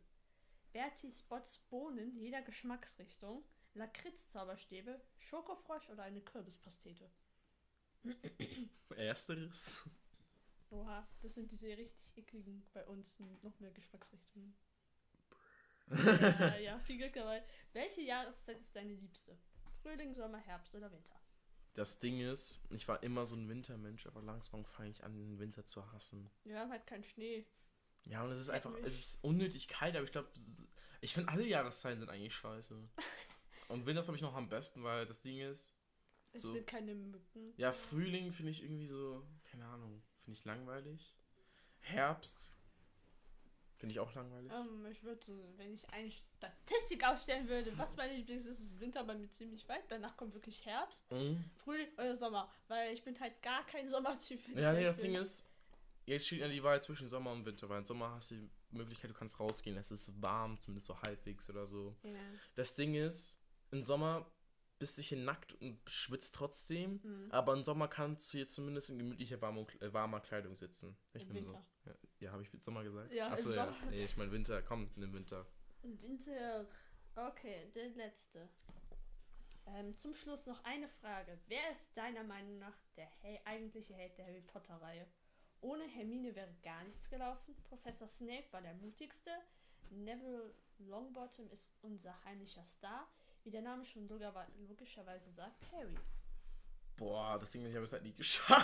Bertie 0.72 1.10
Spots 1.10 1.58
Bohnen 1.58 2.16
jeder 2.16 2.44
Geschmacksrichtung, 2.44 3.44
Lakritz-Zauberstäbe, 3.74 5.02
Schokofrosch 5.18 5.90
oder 5.90 6.04
eine 6.04 6.22
Kürbispastete? 6.22 7.10
Ersteres. 8.96 9.90
Oha, 10.70 11.08
das 11.24 11.34
sind 11.34 11.52
diese 11.52 11.76
richtig 11.76 12.16
ekligen 12.16 12.64
bei 12.72 12.86
uns 12.86 13.20
noch 13.42 13.60
mehr 13.60 13.72
Geschmacksrichtungen. 13.72 14.56
ja, 15.90 16.58
ja, 16.58 16.80
viel 16.82 17.00
Glück 17.00 17.14
dabei. 17.14 17.44
Welche 17.74 18.02
Jahreszeit 18.02 18.60
ist 18.60 18.76
deine 18.76 18.94
liebste? 18.94 19.36
Frühling, 19.82 20.14
Sommer, 20.14 20.38
Herbst 20.38 20.76
oder 20.76 20.92
Winter? 20.92 21.15
Das 21.76 22.00
Ding 22.00 22.20
ist, 22.20 22.66
ich 22.72 22.88
war 22.88 23.04
immer 23.04 23.26
so 23.26 23.36
ein 23.36 23.50
Wintermensch, 23.50 24.08
aber 24.08 24.22
langsam 24.22 24.66
fange 24.66 24.90
ich 24.90 25.04
an, 25.04 25.14
den 25.18 25.40
Winter 25.40 25.66
zu 25.66 25.92
hassen. 25.92 26.32
Wir 26.44 26.60
haben 26.60 26.72
halt 26.72 26.88
keinen 26.88 27.04
Schnee. 27.04 27.46
Ja, 28.06 28.24
und 28.24 28.32
es 28.32 28.40
ist 28.40 28.50
einfach, 28.50 28.74
es 28.84 29.00
ist 29.00 29.24
unnötig 29.24 29.68
kalt, 29.68 29.96
aber 29.96 30.06
ich 30.06 30.12
glaube, 30.12 30.30
ich 31.02 31.14
finde 31.14 31.32
alle 31.32 31.46
Jahreszeiten 31.46 32.00
sind 32.00 32.10
eigentlich 32.10 32.36
scheiße. 32.36 32.90
Und 33.68 33.88
Winter 33.88 34.04
glaube 34.04 34.16
ich, 34.16 34.22
noch 34.22 34.36
am 34.36 34.48
besten, 34.48 34.84
weil 34.84 35.08
das 35.08 35.22
Ding 35.22 35.40
ist. 35.40 35.76
Es 36.34 36.44
so, 36.44 36.54
sind 36.54 36.68
keine 36.68 36.94
Mücken. 36.94 37.54
Ja, 37.58 37.72
Frühling 37.72 38.32
finde 38.32 38.52
ich 38.52 38.62
irgendwie 38.62 38.88
so, 38.88 39.26
keine 39.44 39.66
Ahnung, 39.66 40.04
finde 40.24 40.38
ich 40.38 40.46
langweilig. 40.46 41.16
Herbst 41.80 42.56
finde 43.78 43.94
ich 43.94 44.00
auch 44.00 44.14
langweilig. 44.16 44.52
Um, 44.52 44.86
ich 44.88 45.04
würde, 45.04 45.22
wenn 45.58 45.74
ich 45.74 45.88
eine 45.90 46.10
Statistik 46.12 47.06
aufstellen 47.06 47.48
würde, 47.48 47.78
was 47.78 47.96
meine 47.98 48.14
Lieblings 48.16 48.46
ist, 48.46 48.60
ist 48.60 48.80
Winter 48.80 49.04
bei 49.04 49.16
mir 49.16 49.30
ziemlich 49.30 49.68
weit. 49.68 49.84
Danach 49.90 50.16
kommt 50.18 50.34
wirklich 50.34 50.66
Herbst, 50.66 51.12
Mhm. 51.12 51.44
Frühling 51.64 51.88
oder 51.94 52.16
Sommer. 52.16 52.52
Weil 52.68 52.94
ich 52.94 53.04
bin 53.04 53.20
halt 53.20 53.42
gar 53.42 53.66
kein 53.66 53.88
Sommertyp. 53.90 54.40
Ja, 54.58 54.74
nee, 54.74 54.84
das 54.84 54.98
bin. 55.02 55.12
Ding 55.12 55.22
ist, 55.22 55.52
jetzt 56.06 56.28
steht 56.28 56.40
ja 56.40 56.48
die 56.48 56.64
Wahl 56.64 56.82
zwischen 56.82 57.08
Sommer 57.08 57.32
und 57.32 57.46
Winter, 57.46 57.68
weil 57.70 57.80
im 57.80 57.86
Sommer 57.86 58.12
hast 58.16 58.32
du 58.32 58.36
die 58.36 58.50
Möglichkeit, 58.72 59.10
du 59.12 59.16
kannst 59.16 59.40
rausgehen, 59.40 59.78
es 59.78 59.92
ist 59.92 60.12
warm, 60.22 60.60
zumindest 60.60 60.88
so 60.88 61.02
halbwegs 61.02 61.50
oder 61.50 61.66
so. 61.68 61.96
Ja. 62.04 62.12
Das 62.56 62.76
Ding 62.76 62.96
ist, 62.96 63.40
im 63.72 63.86
Sommer 63.86 64.30
bist 64.78 64.98
du 64.98 65.02
hier 65.02 65.18
nackt 65.18 65.54
und 65.62 65.80
schwitzt 65.90 66.36
trotzdem, 66.36 67.00
Mhm. 67.04 67.32
aber 67.32 67.54
im 67.54 67.64
Sommer 67.64 67.88
kannst 67.88 68.34
du 68.34 68.38
jetzt 68.38 68.54
zumindest 68.56 68.90
in 68.90 69.00
gemütlicher, 69.00 69.42
warmer, 69.42 69.66
äh, 69.80 69.94
warmer 69.94 70.20
Kleidung 70.20 70.54
sitzen. 70.56 70.98
Ich 71.14 71.22
Im 71.24 71.28
bin 71.30 71.38
Winter. 71.38 71.52
so. 71.52 71.66
Ja, 72.26 72.32
habe 72.32 72.42
ich 72.42 72.50
Sommer 72.60 72.84
gesagt? 72.84 73.14
Ja, 73.14 73.28
im 73.28 73.34
Achso, 73.34 73.52
ja. 73.52 73.66
Sommer. 73.66 73.92
Nee, 73.92 74.06
ich 74.06 74.18
meine 74.18 74.32
Winter, 74.32 74.60
komm, 74.64 74.90
im 74.96 75.14
Winter. 75.14 75.46
Im 75.84 76.02
Winter. 76.02 76.66
Okay, 77.16 77.72
der 77.76 77.90
letzte. 77.90 78.50
Ähm, 79.68 79.96
zum 79.96 80.16
Schluss 80.16 80.44
noch 80.48 80.64
eine 80.64 80.90
Frage. 80.90 81.38
Wer 81.48 81.72
ist 81.72 81.96
deiner 81.96 82.24
Meinung 82.24 82.58
nach 82.58 82.76
der 82.98 83.06
Hel 83.22 83.40
eigentliche 83.46 83.94
Held 83.94 84.18
der 84.18 84.26
Harry 84.26 84.42
Potter-Reihe? 84.42 85.06
Ohne 85.62 85.84
Hermine 85.84 86.36
wäre 86.36 86.52
gar 86.64 86.84
nichts 86.86 87.08
gelaufen. 87.12 87.56
Professor 87.64 88.08
Snape 88.08 88.52
war 88.52 88.62
der 88.64 88.74
mutigste. 88.74 89.32
Neville 89.92 90.52
Longbottom 90.80 91.48
ist 91.52 91.70
unser 91.84 92.16
heimlicher 92.26 92.66
Star. 92.66 93.08
Wie 93.44 93.52
der 93.52 93.62
Name 93.62 93.86
schon 93.86 94.08
logischerweise 94.08 95.32
sagt, 95.32 95.62
Harry. 95.72 95.96
Boah, 96.98 97.38
das 97.38 97.52
Ding, 97.52 97.64
ich 97.68 97.76
habe 97.76 97.86
es 97.86 97.94
halt 97.94 98.02
nie 98.04 98.14
geschaut. 98.14 98.58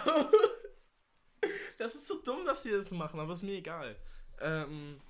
Das 1.78 1.96
ist 1.96 2.08
so 2.08 2.22
dumm, 2.22 2.46
dass 2.46 2.64
sie 2.64 2.72
das 2.72 2.92
machen, 2.92 3.20
aber 3.20 3.32
ist 3.34 3.42
mir 3.42 3.58
egal. 3.58 3.96
Ähm, 4.40 5.02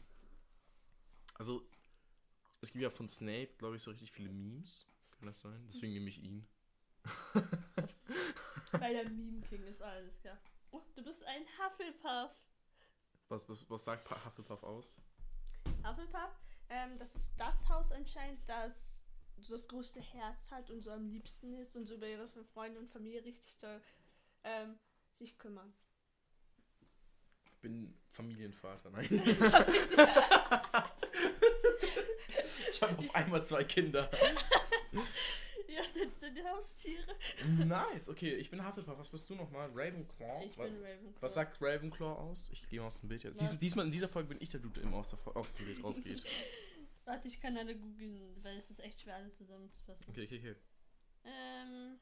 also, 1.35 1.65
es 2.61 2.71
gibt 2.71 2.83
ja 2.83 2.89
von 2.89 3.07
Snape, 3.07 3.49
glaube 3.57 3.75
ich, 3.75 3.83
so 3.83 3.91
richtig 3.91 4.11
viele 4.11 4.29
Memes. 4.29 4.85
Kann 5.17 5.27
das 5.27 5.41
sein? 5.41 5.63
Deswegen 5.67 5.93
nehme 5.93 6.09
ich 6.09 6.21
ihn. 6.21 6.47
Weil 8.71 8.93
der 8.93 9.09
Meme 9.09 9.41
King 9.41 9.63
ist 9.65 9.81
alles, 9.81 10.23
ja. 10.23 10.37
Oh, 10.71 10.81
du 10.95 11.03
bist 11.03 11.23
ein 11.25 11.43
Hufflepuff. 11.57 12.31
Was, 13.29 13.47
was, 13.49 13.69
was 13.69 13.83
sagt 13.83 14.09
Hufflepuff 14.25 14.63
aus? 14.63 15.01
Hufflepuff, 15.83 16.31
ähm, 16.69 16.97
das 16.99 17.13
ist 17.15 17.31
das 17.37 17.67
Haus 17.69 17.91
anscheinend, 17.91 18.39
das 18.47 19.01
so 19.37 19.53
das 19.53 19.67
größte 19.67 20.01
Herz 20.01 20.51
hat 20.51 20.69
und 20.69 20.81
so 20.81 20.91
am 20.91 21.07
liebsten 21.09 21.53
ist 21.55 21.75
und 21.75 21.87
so 21.87 21.95
über 21.95 22.07
ihre 22.07 22.27
Freunde 22.53 22.79
und 22.79 22.89
Familie 22.89 23.23
richtig 23.23 23.57
toll 23.57 23.81
ähm, 24.43 24.77
sich 25.13 25.37
kümmern. 25.37 25.73
Ich 27.61 27.69
bin 27.69 27.93
Familienvater, 28.09 28.89
nein. 28.89 29.05
ich 32.71 32.81
habe 32.81 32.97
auf 32.97 33.13
einmal 33.13 33.43
zwei 33.43 33.63
Kinder. 33.63 34.09
Ja, 35.67 35.83
die 36.29 36.43
Haustiere. 36.43 37.15
Nice, 37.65 38.09
okay, 38.09 38.33
ich 38.33 38.49
bin 38.49 38.65
Hufflepuff. 38.67 38.97
Was 38.97 39.09
bist 39.09 39.29
du 39.29 39.35
nochmal? 39.35 39.69
Ravenclaw? 39.73 40.43
Ich 40.43 40.57
Was- 40.57 40.69
bin 40.69 40.81
Ravenclaw. 40.83 41.21
Was 41.21 41.33
sagt 41.35 41.61
Ravenclaw 41.61 42.19
aus? 42.19 42.49
Ich 42.51 42.67
gehe 42.67 42.79
mal 42.81 42.87
aus 42.87 42.99
dem 42.99 43.07
Bild 43.09 43.23
jetzt. 43.23 43.39
Dies, 43.39 43.57
diesmal 43.57 43.85
in 43.85 43.91
dieser 43.91 44.09
Folge 44.09 44.29
bin 44.29 44.37
ich 44.41 44.49
der 44.49 44.59
Dude, 44.59 44.81
der 44.81 44.83
immer 44.89 44.97
aus, 44.97 45.11
der, 45.11 45.19
aus 45.37 45.53
dem 45.55 45.67
Bild 45.67 45.81
rausgeht. 45.83 46.23
Warte, 47.05 47.27
ich 47.29 47.39
kann 47.39 47.55
alle 47.57 47.77
googeln, 47.77 48.43
weil 48.43 48.57
es 48.57 48.69
ist 48.71 48.79
echt 48.81 48.99
schwer, 49.01 49.15
alle 49.15 49.31
zusammenzufassen. 49.31 50.07
Okay, 50.09 50.25
okay, 50.25 50.39
okay. 50.39 50.55
Ähm. 51.23 51.99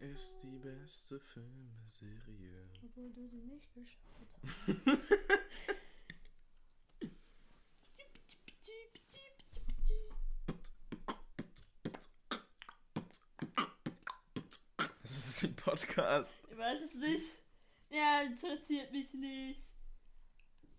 Ist 0.00 0.42
die 0.42 0.58
beste 0.58 1.20
Filmserie. 1.20 2.70
Obwohl 2.82 3.12
du 3.12 3.28
sie 3.28 3.42
nicht 3.42 3.70
geschaut 3.74 4.16
hast. 4.18 4.98
Das 15.02 15.16
ist 15.16 15.44
ein 15.44 15.54
Podcast. 15.56 16.38
Ich 16.50 16.56
weiß 16.56 16.82
es 16.82 16.94
nicht. 16.94 17.36
Ja, 17.90 18.22
interessiert 18.22 18.90
mich 18.92 19.12
nicht. 19.12 19.70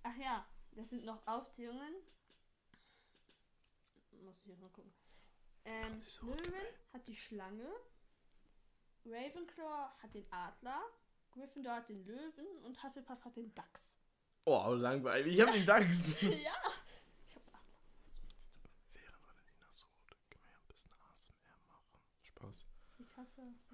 Ach 0.02 0.18
ja, 0.18 0.48
das 0.72 0.90
sind 0.90 1.06
noch 1.06 1.28
Aufzählungen. 1.28 1.94
Muss 4.24 4.40
ich 4.40 4.48
jetzt 4.48 4.62
mal 4.62 4.70
gucken. 4.70 4.92
Ähm, 5.66 6.00
geil. 6.42 6.74
hat 6.92 7.08
die 7.08 7.16
Schlange. 7.16 7.70
Ravenclaw 9.06 9.90
hat 10.02 10.14
den 10.14 10.32
Adler. 10.32 10.82
Gryffindor 11.32 11.76
hat 11.76 11.90
den 11.90 12.06
Löwen 12.06 12.46
und 12.64 12.82
Hufflepuff 12.84 13.24
hat 13.24 13.36
den 13.38 13.54
Dachs. 13.56 13.98
Oh, 14.46 14.74
langweilig. 14.74 15.34
Ich 15.34 15.42
hab 15.42 15.54
den 15.54 15.66
Dachs. 15.66 16.22
ja. 16.22 16.30
Ich 17.28 17.36
hab 17.36 17.48
Adler. 17.48 17.62
Was 18.06 18.24
willst 18.28 18.54
du? 18.56 18.70
Während 18.94 19.24
Valentina 19.24 19.72
sucht, 19.72 20.08
können 20.30 20.44
wir 20.44 20.52
ja 20.52 20.58
ein 20.60 20.68
bisschen 20.68 20.92
ASMR 21.10 21.58
machen. 21.68 22.00
Spaß. 22.22 22.66
Ich 22.98 23.18
hasse 23.18 23.42
das. 23.52 23.70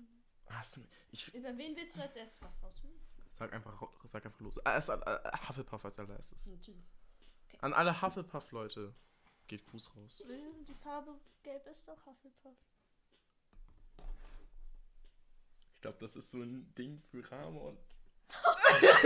ASMR. 0.56 0.86
Ich 1.12 1.34
Über 1.34 1.58
wen 1.58 1.76
willst 1.76 1.96
du 1.98 2.02
als 2.02 2.16
erstes 2.16 2.42
was 2.42 2.62
rausholen? 2.64 3.00
sag 3.32 3.54
einfach, 3.54 3.84
sag 4.04 4.26
einfach 4.26 4.40
los. 4.40 4.60
Ah, 4.66 4.74
erst, 4.74 4.90
äh, 4.90 5.32
Hufflepuff 5.48 5.86
als 5.86 6.00
allererstes. 6.00 6.48
Natürlich. 6.48 6.86
An 7.60 7.74
alle 7.74 8.00
Hufflepuff-Leute. 8.02 8.94
Geht 9.48 9.66
Gruß 9.66 9.96
raus. 9.96 10.24
Die 10.68 10.74
Farbe 10.74 11.16
gelb 11.44 11.66
ist 11.68 11.88
doch 11.88 12.06
Hufflepuff. 12.06 12.58
Ich 15.76 15.77
glaube, 15.88 16.00
das 16.02 16.18
ist 16.18 16.32
so 16.32 16.42
ein 16.42 16.74
Ding 16.76 17.02
für 17.10 17.24
Ramon. 17.32 17.78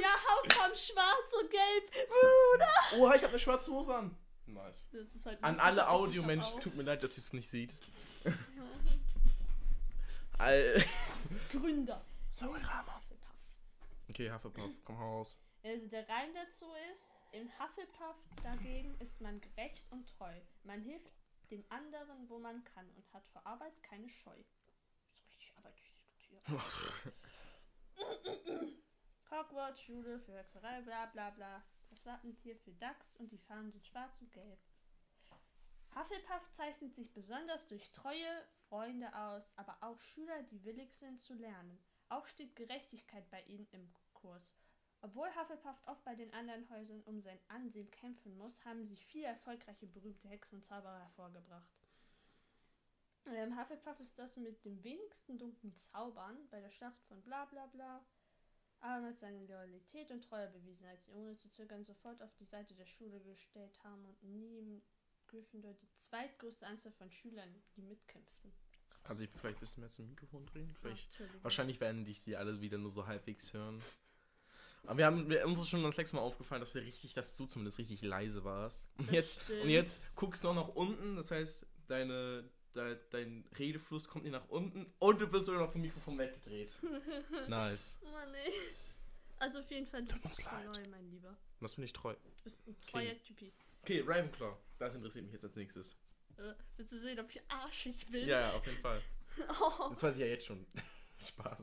Ja, 0.00 0.14
Hausfarben 0.28 0.76
schwarz 0.76 1.32
und 1.40 1.50
gelb. 1.50 1.90
Oh, 2.96 3.08
ich 3.08 3.22
habe 3.22 3.28
eine 3.28 3.38
schwarze 3.38 3.72
Hose 3.72 3.94
an. 3.94 4.16
Nice. 4.46 4.88
Das 4.92 5.14
ist 5.14 5.26
halt 5.26 5.42
An 5.42 5.58
alle 5.58 5.88
Audiomenschen, 5.88 6.60
tut 6.60 6.74
mir 6.76 6.82
leid, 6.82 7.02
dass 7.02 7.16
ihr 7.16 7.22
es 7.22 7.32
nicht 7.32 7.48
seht. 7.48 7.78
All 10.38 10.84
Gründer. 11.50 12.04
Sorry. 12.30 12.60
Hufflepuff. 12.60 13.34
Okay, 14.08 14.30
Hufflepuff, 14.30 14.70
komm 14.84 14.96
raus. 14.96 15.38
Also 15.62 15.86
der 15.88 16.08
Reim 16.08 16.30
dazu 16.34 16.66
ist, 16.92 17.12
im 17.36 17.50
Hufflepuff 17.58 18.16
dagegen 18.42 18.98
ist 18.98 19.20
man 19.20 19.40
gerecht 19.40 19.86
und 19.90 20.08
treu. 20.08 20.34
Man 20.64 20.80
hilft 20.80 21.12
dem 21.50 21.64
anderen, 21.68 22.28
wo 22.30 22.38
man 22.38 22.64
kann 22.64 22.90
und 22.96 23.12
hat 23.12 23.28
vor 23.28 23.46
Arbeit 23.46 23.82
keine 23.82 24.08
Scheu. 24.08 24.42
So 25.04 25.12
richtig 25.26 25.52
arbeitsdiskutiert. 25.56 26.48
Hogwarts, 29.30 29.82
Schule 29.82 30.18
für 30.20 30.32
Hexerei, 30.32 30.80
bla 30.80 31.04
bla 31.06 31.30
bla. 31.30 31.62
Das 31.90 32.04
Wappentier 32.06 32.56
für 32.56 32.72
Dachs 32.72 33.14
und 33.16 33.30
die 33.30 33.38
Farben 33.38 33.70
sind 33.70 33.86
schwarz 33.86 34.18
und 34.20 34.32
gelb. 34.32 34.58
Hufflepuff 35.94 36.50
zeichnet 36.52 36.94
sich 36.94 37.12
besonders 37.12 37.68
durch 37.68 37.92
treue 37.92 38.48
Freunde 38.68 39.14
aus, 39.14 39.52
aber 39.56 39.76
auch 39.82 40.00
Schüler, 40.00 40.42
die 40.44 40.64
willig 40.64 40.94
sind 40.94 41.20
zu 41.20 41.34
lernen. 41.34 41.78
Auch 42.08 42.26
steht 42.26 42.56
Gerechtigkeit 42.56 43.30
bei 43.30 43.42
ihnen 43.42 43.68
im 43.72 43.94
Kurs. 44.14 44.65
Obwohl 45.06 45.28
Hufflepuff 45.36 45.76
oft 45.86 46.04
bei 46.04 46.16
den 46.16 46.34
anderen 46.34 46.68
Häusern 46.68 47.00
um 47.04 47.20
sein 47.20 47.38
Ansehen 47.46 47.88
kämpfen 47.92 48.36
muss, 48.36 48.64
haben 48.64 48.84
sich 48.88 49.06
viele 49.06 49.28
erfolgreiche 49.28 49.86
berühmte 49.86 50.26
Hexen 50.26 50.56
und 50.56 50.64
Zauberer 50.64 50.98
hervorgebracht. 50.98 51.70
Ähm, 53.26 53.56
Hufflepuff 53.56 54.00
ist 54.00 54.18
das 54.18 54.36
mit 54.36 54.64
dem 54.64 54.82
wenigsten 54.82 55.38
dunklen 55.38 55.76
Zaubern 55.76 56.48
bei 56.50 56.60
der 56.60 56.72
Schlacht 56.72 57.00
von 57.04 57.22
bla 57.22 57.44
bla 57.44 57.66
bla. 57.66 58.04
Aber 58.80 59.06
mit 59.06 59.16
seiner 59.16 59.44
Loyalität 59.44 60.10
und 60.10 60.22
Treue 60.22 60.48
bewiesen, 60.48 60.86
als 60.86 61.04
sie 61.04 61.12
ohne 61.12 61.36
zu 61.36 61.48
zögern 61.50 61.84
sofort 61.84 62.20
auf 62.20 62.34
die 62.40 62.44
Seite 62.44 62.74
der 62.74 62.86
Schule 62.86 63.20
gestellt 63.20 63.78
haben 63.84 64.04
und 64.04 64.20
neben 64.24 64.82
Gryffindor 65.28 65.74
die 65.74 65.88
zweitgrößte 65.98 66.66
Anzahl 66.66 66.92
von 66.92 67.12
Schülern, 67.12 67.62
die 67.76 67.82
mitkämpften. 67.82 68.52
Kannst 69.04 69.22
du 69.22 69.26
dich 69.26 69.36
vielleicht 69.38 69.58
ein 69.58 69.60
bisschen 69.60 69.80
mehr 69.82 69.90
zum 69.90 70.08
Mikrofon 70.08 70.46
drehen? 70.46 70.74
Vielleicht, 70.80 71.22
wahrscheinlich 71.44 71.80
werden 71.80 72.04
dich 72.04 72.24
die 72.24 72.36
alle 72.36 72.60
wieder 72.60 72.78
nur 72.78 72.90
so 72.90 73.06
halbwegs 73.06 73.52
hören. 73.54 73.80
Aber 74.86 74.98
wir 74.98 75.06
haben, 75.06 75.28
wir, 75.28 75.44
uns 75.46 75.58
ist 75.58 75.68
schon 75.68 75.82
das 75.82 75.96
letzte 75.96 76.16
Mal 76.16 76.22
aufgefallen, 76.22 76.60
dass 76.60 76.74
wir 76.74 76.82
richtig, 76.82 77.14
dass 77.14 77.36
du 77.36 77.46
zumindest 77.46 77.78
richtig 77.78 78.02
leise 78.02 78.44
warst. 78.44 78.88
Und 78.98 79.08
Das 79.08 79.14
jetzt, 79.14 79.42
stimmt. 79.42 79.62
und 79.64 79.70
jetzt 79.70 80.14
guckst 80.16 80.44
du 80.44 80.48
auch 80.50 80.54
nach 80.54 80.68
unten, 80.68 81.16
das 81.16 81.30
heißt, 81.30 81.66
deine, 81.88 82.48
de, 82.74 82.98
dein 83.10 83.44
Redefluss 83.58 84.08
kommt 84.08 84.24
nicht 84.24 84.32
nach 84.32 84.48
unten 84.48 84.86
und 84.98 85.20
du 85.20 85.26
bist 85.26 85.46
sogar 85.46 85.62
noch 85.62 85.72
vom 85.72 85.80
Mikrofon 85.80 86.16
weggedreht. 86.18 86.78
nice. 87.48 87.98
Mann, 88.12 88.34
ey. 88.34 88.52
Also 89.38 89.58
auf 89.60 89.70
jeden 89.70 89.86
Fall, 89.86 90.02
du 90.04 90.12
Tut 90.14 90.22
bist 90.22 90.40
uns 90.40 90.44
leid. 90.44 90.64
treu, 90.72 90.82
mein 90.90 91.10
Lieber. 91.10 91.36
Was 91.60 91.74
bin 91.74 91.84
ich 91.84 91.92
treu? 91.92 92.14
Du 92.14 92.42
bist 92.44 92.66
ein 92.66 92.76
treuer 92.90 93.20
Typi. 93.22 93.52
Okay, 93.82 94.00
Ravenclaw. 94.06 94.56
Das 94.78 94.94
interessiert 94.94 95.24
mich 95.24 95.32
jetzt 95.34 95.44
als 95.44 95.56
nächstes. 95.56 95.96
Äh, 96.38 96.52
willst 96.76 96.92
du 96.92 96.98
sehen, 96.98 97.18
ob 97.20 97.30
ich 97.30 97.40
arschig 97.48 98.06
bin? 98.10 98.26
Ja, 98.26 98.40
ja, 98.40 98.52
auf 98.52 98.64
jeden 98.66 98.78
Fall. 98.80 99.00
Oh, 99.60 99.90
Das 99.90 100.02
weiß 100.02 100.14
ich 100.14 100.20
ja 100.22 100.26
jetzt 100.28 100.46
schon. 100.46 100.66
Spaß. 101.26 101.58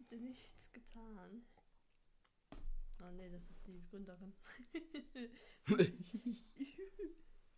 hab 0.00 0.08
dir 0.08 0.18
nichts 0.18 0.72
getan. 0.72 1.44
Oh 3.06 3.10
nee, 3.12 3.30
das 3.30 3.48
ist 3.50 3.66
die 3.66 3.82
Gründerin. 3.88 4.32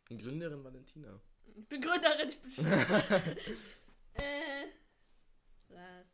Gründerin 0.09 0.65
Valentina. 0.65 1.21
Ich 1.55 1.69
bin 1.69 1.81
Gründerin, 1.81 2.29
ich 2.29 2.41
bin 2.57 2.67
Äh. 4.15 4.67
Das. 5.69 6.09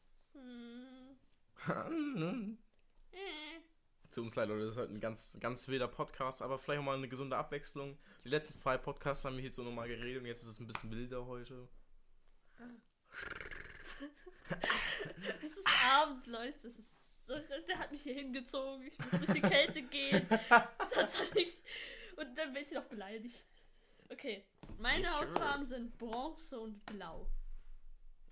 Hm. 1.67 2.59
Zu 4.11 4.23
uns 4.23 4.35
leid, 4.37 4.49
Leute, 4.49 4.65
das 4.67 4.75
ist 4.75 4.79
halt 4.79 4.91
ein 4.91 5.01
ganz, 5.01 5.39
ganz 5.41 5.69
wilder 5.69 5.89
Podcast, 5.89 6.43
aber 6.43 6.59
vielleicht 6.59 6.81
auch 6.81 6.85
mal 6.85 6.97
eine 6.97 7.09
gesunde 7.09 7.37
Abwechslung. 7.37 7.99
Die 8.25 8.29
letzten 8.29 8.61
zwei 8.61 8.79
Podcasts 8.79 9.25
haben 9.25 9.37
wir 9.37 9.41
hier 9.41 9.53
so 9.53 9.65
nochmal 9.65 9.89
geredet 9.89 10.21
und 10.21 10.27
jetzt 10.27 10.43
ist 10.43 10.49
es 10.49 10.61
ein 10.61 10.67
bisschen 10.67 10.91
wilder 10.91 11.27
heute. 11.27 11.69
Es 15.43 15.57
ist 15.57 15.69
Abend, 15.83 16.27
Leute. 16.27 16.67
Es 16.67 16.79
ist 16.79 16.94
so, 17.25 17.35
der 17.69 17.79
hat 17.79 17.91
mich 17.91 18.03
hier 18.03 18.15
hingezogen. 18.15 18.87
Ich 18.87 18.99
muss 18.99 19.11
durch 19.11 19.33
die 19.33 19.41
Kälte 19.41 19.83
gehen. 19.83 20.27
Und 22.17 22.39
dann 22.39 22.55
wird 22.55 22.67
sie 22.67 22.75
noch 22.75 22.85
beleidigt. 22.85 23.47
Okay. 24.11 24.45
Meine 24.79 25.01
Yes, 25.03 25.11
sure. 25.13 25.23
Hausfarben 25.27 25.67
sind 25.67 25.99
Bronze 25.99 26.61
und 26.61 26.85
Blau. 26.87 27.29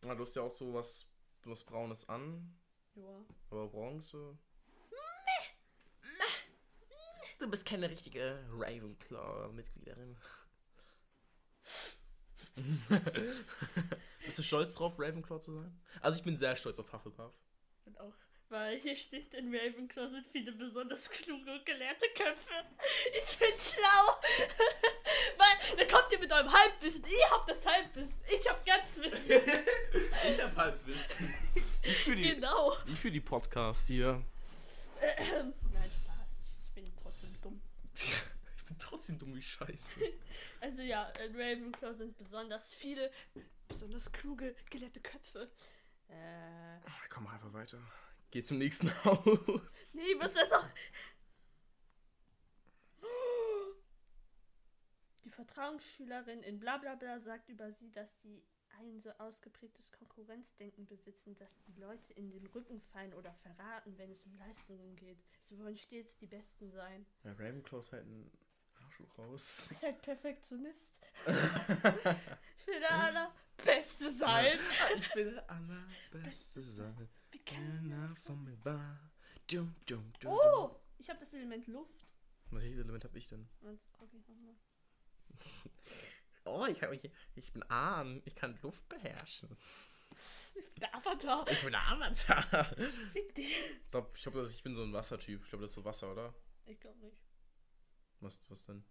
Ja, 0.05 0.15
du 0.15 0.23
hast 0.23 0.37
ja 0.37 0.43
auch 0.43 0.51
so 0.51 0.75
was, 0.75 1.07
was 1.45 1.65
Braunes 1.65 2.09
an, 2.09 2.55
Ja. 2.95 3.25
aber 3.51 3.69
Bronze. 3.69 4.39
Du 7.39 7.51
bist 7.51 7.67
keine 7.67 7.91
richtige 7.91 8.39
Ravenclaw-Mitgliederin. 8.53 10.17
bist 14.25 14.39
du 14.39 14.43
stolz 14.43 14.75
drauf, 14.77 14.95
Ravenclaw 14.99 15.41
zu 15.41 15.55
sein? 15.55 15.81
Also 16.01 16.19
ich 16.19 16.25
bin 16.25 16.37
sehr 16.37 16.55
stolz 16.55 16.79
auf 16.79 16.93
Hufflepuff. 16.93 17.33
Und 17.87 17.99
auch. 17.99 18.15
Weil 18.53 18.79
hier 18.81 18.95
steht 18.95 19.33
in 19.33 19.55
Ravenclaw 19.55 20.11
sind 20.11 20.27
viele 20.31 20.53
besonders 20.53 21.09
kluge 21.09 21.51
und 21.55 21.65
gelehrte 21.65 22.05
Köpfe. 22.15 22.53
Ich 23.25 23.39
bin 23.39 23.49
schlau. 23.57 24.21
Weil, 25.39 25.77
dann 25.79 25.89
kommt 25.89 26.13
ihr 26.13 26.19
mit 26.19 26.31
eurem 26.31 26.53
Halbwissen. 26.53 27.03
Ihr 27.07 27.31
habt 27.31 27.49
das 27.49 27.65
Halbwissen. 27.65 28.15
Ich 28.29 28.47
hab 28.47 28.65
ganz 28.67 28.99
Wissen. 28.99 29.23
Ich 30.31 30.43
hab 30.43 30.55
Halbwissen. 30.55 31.33
Ich 31.83 31.97
für 32.05 32.15
die, 32.15 32.35
Genau. 32.35 32.77
ich 32.87 32.99
für 32.99 33.11
die 33.11 33.23
Podcast 33.23 33.87
hier. 33.89 34.23
Nein, 35.01 35.91
Spaß. 36.05 36.37
Ich 36.61 36.75
bin 36.75 36.93
trotzdem 37.03 37.35
dumm. 37.41 37.61
Ich 37.95 38.65
bin 38.69 38.79
trotzdem 38.79 39.19
dumm 39.19 39.35
wie 39.35 39.43
Scheiße. 39.43 39.97
Also 40.61 40.83
ja, 40.83 41.09
in 41.25 41.35
Ravenclaw 41.35 41.95
sind 41.95 42.19
besonders 42.19 42.75
viele, 42.75 43.11
besonders 43.67 44.13
kluge, 44.13 44.55
gelehrte 44.69 45.01
Köpfe. 45.01 45.51
Äh, 46.09 46.15
Ah, 46.87 47.07
Komm 47.09 47.27
einfach 47.29 47.53
weiter. 47.55 47.79
Geh 48.33 48.43
zum 48.43 48.57
nächsten 48.57 48.89
Haus. 49.05 49.95
nee, 49.95 50.13
ist 50.13 50.37
doch... 50.51 50.67
Die 55.25 55.31
Vertrauensschülerin 55.31 56.43
in 56.43 56.59
Blablabla 56.59 57.21
sagt 57.21 57.51
über 57.51 57.71
sie, 57.73 57.93
dass 57.93 58.23
sie 58.23 58.43
ein 58.81 59.03
so 59.03 59.11
ausgeprägtes 59.19 59.93
Konkurrenzdenken 59.93 60.87
besitzen, 60.87 61.37
dass 61.37 61.61
die 61.67 61.79
Leute 61.79 62.15
in 62.15 62.31
den 62.31 62.47
Rücken 62.47 62.81
fallen 62.81 63.13
oder 63.13 63.35
verraten, 63.35 63.99
wenn 63.99 64.11
es 64.11 64.25
um 64.25 64.35
Leistungen 64.39 64.97
geht. 64.97 65.19
Sie 65.43 65.59
wollen 65.59 65.77
stets 65.77 66.17
die 66.17 66.27
Besten 66.27 66.71
sein. 66.71 67.05
Ja, 67.25 67.33
Ravenclaw 67.33 67.81
ist 67.81 67.93
halt 67.93 68.07
ein 68.07 68.31
Arschloch 68.83 69.19
raus. 69.19 69.71
Ist 69.73 69.83
halt 69.83 70.01
Perfektionist. 70.01 71.01
ich 71.27 72.67
will 72.67 72.81
der 72.81 72.95
allerbeste 72.95 74.11
sein. 74.11 74.59
Ich 74.97 75.15
will 75.15 75.35
der 75.35 75.51
allerbeste 75.51 76.63
sein. 76.63 77.11
Keiner 77.45 78.15
von 78.25 78.43
mir 78.45 78.65
war. 78.65 79.11
Dum, 79.51 79.75
dum, 79.87 80.13
dum, 80.21 80.33
Oh! 80.33 80.77
Ich 80.99 81.09
habe 81.09 81.19
das 81.19 81.33
Element 81.35 81.67
Luft. 81.67 82.07
Welches 82.51 82.79
Element 82.79 83.05
hab 83.05 83.17
ich 83.17 83.27
denn? 83.27 83.49
Ich 83.61 84.29
nochmal. 84.29 84.55
Oh, 86.45 86.67
ich, 86.67 86.83
hab, 86.83 86.93
ich, 86.93 87.09
ich 87.37 87.53
bin 87.53 87.63
Ahn. 87.71 88.21
Ich 88.25 88.35
kann 88.35 88.59
Luft 88.63 88.89
beherrschen. 88.89 89.57
Der 90.81 90.93
Avatar. 90.95 91.49
Ich 91.49 91.63
bin 91.63 91.71
der 91.71 91.89
Avatar. 91.89 92.65
Fick 93.13 93.35
dich. 93.35 93.53
Ich 93.53 93.91
glaube, 93.91 94.11
ich, 94.17 94.23
glaub, 94.23 94.37
ich 94.37 94.63
bin 94.63 94.75
so 94.75 94.83
ein 94.83 94.93
Wassertyp. 94.93 95.41
Ich 95.45 95.51
glaube, 95.51 95.63
das 95.63 95.71
ist 95.71 95.77
so 95.77 95.85
Wasser, 95.85 96.11
oder? 96.11 96.35
Ich 96.67 96.81
glaube 96.81 96.99
nicht. 96.99 97.17
Was, 98.21 98.43
was 98.49 98.67
denn? 98.67 98.85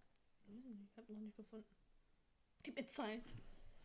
Ich 0.46 0.96
habe 0.96 1.12
noch 1.12 1.20
nicht 1.20 1.36
gefunden. 1.36 1.76
Gib 2.62 2.76
mir 2.76 2.88
Zeit. 2.88 3.34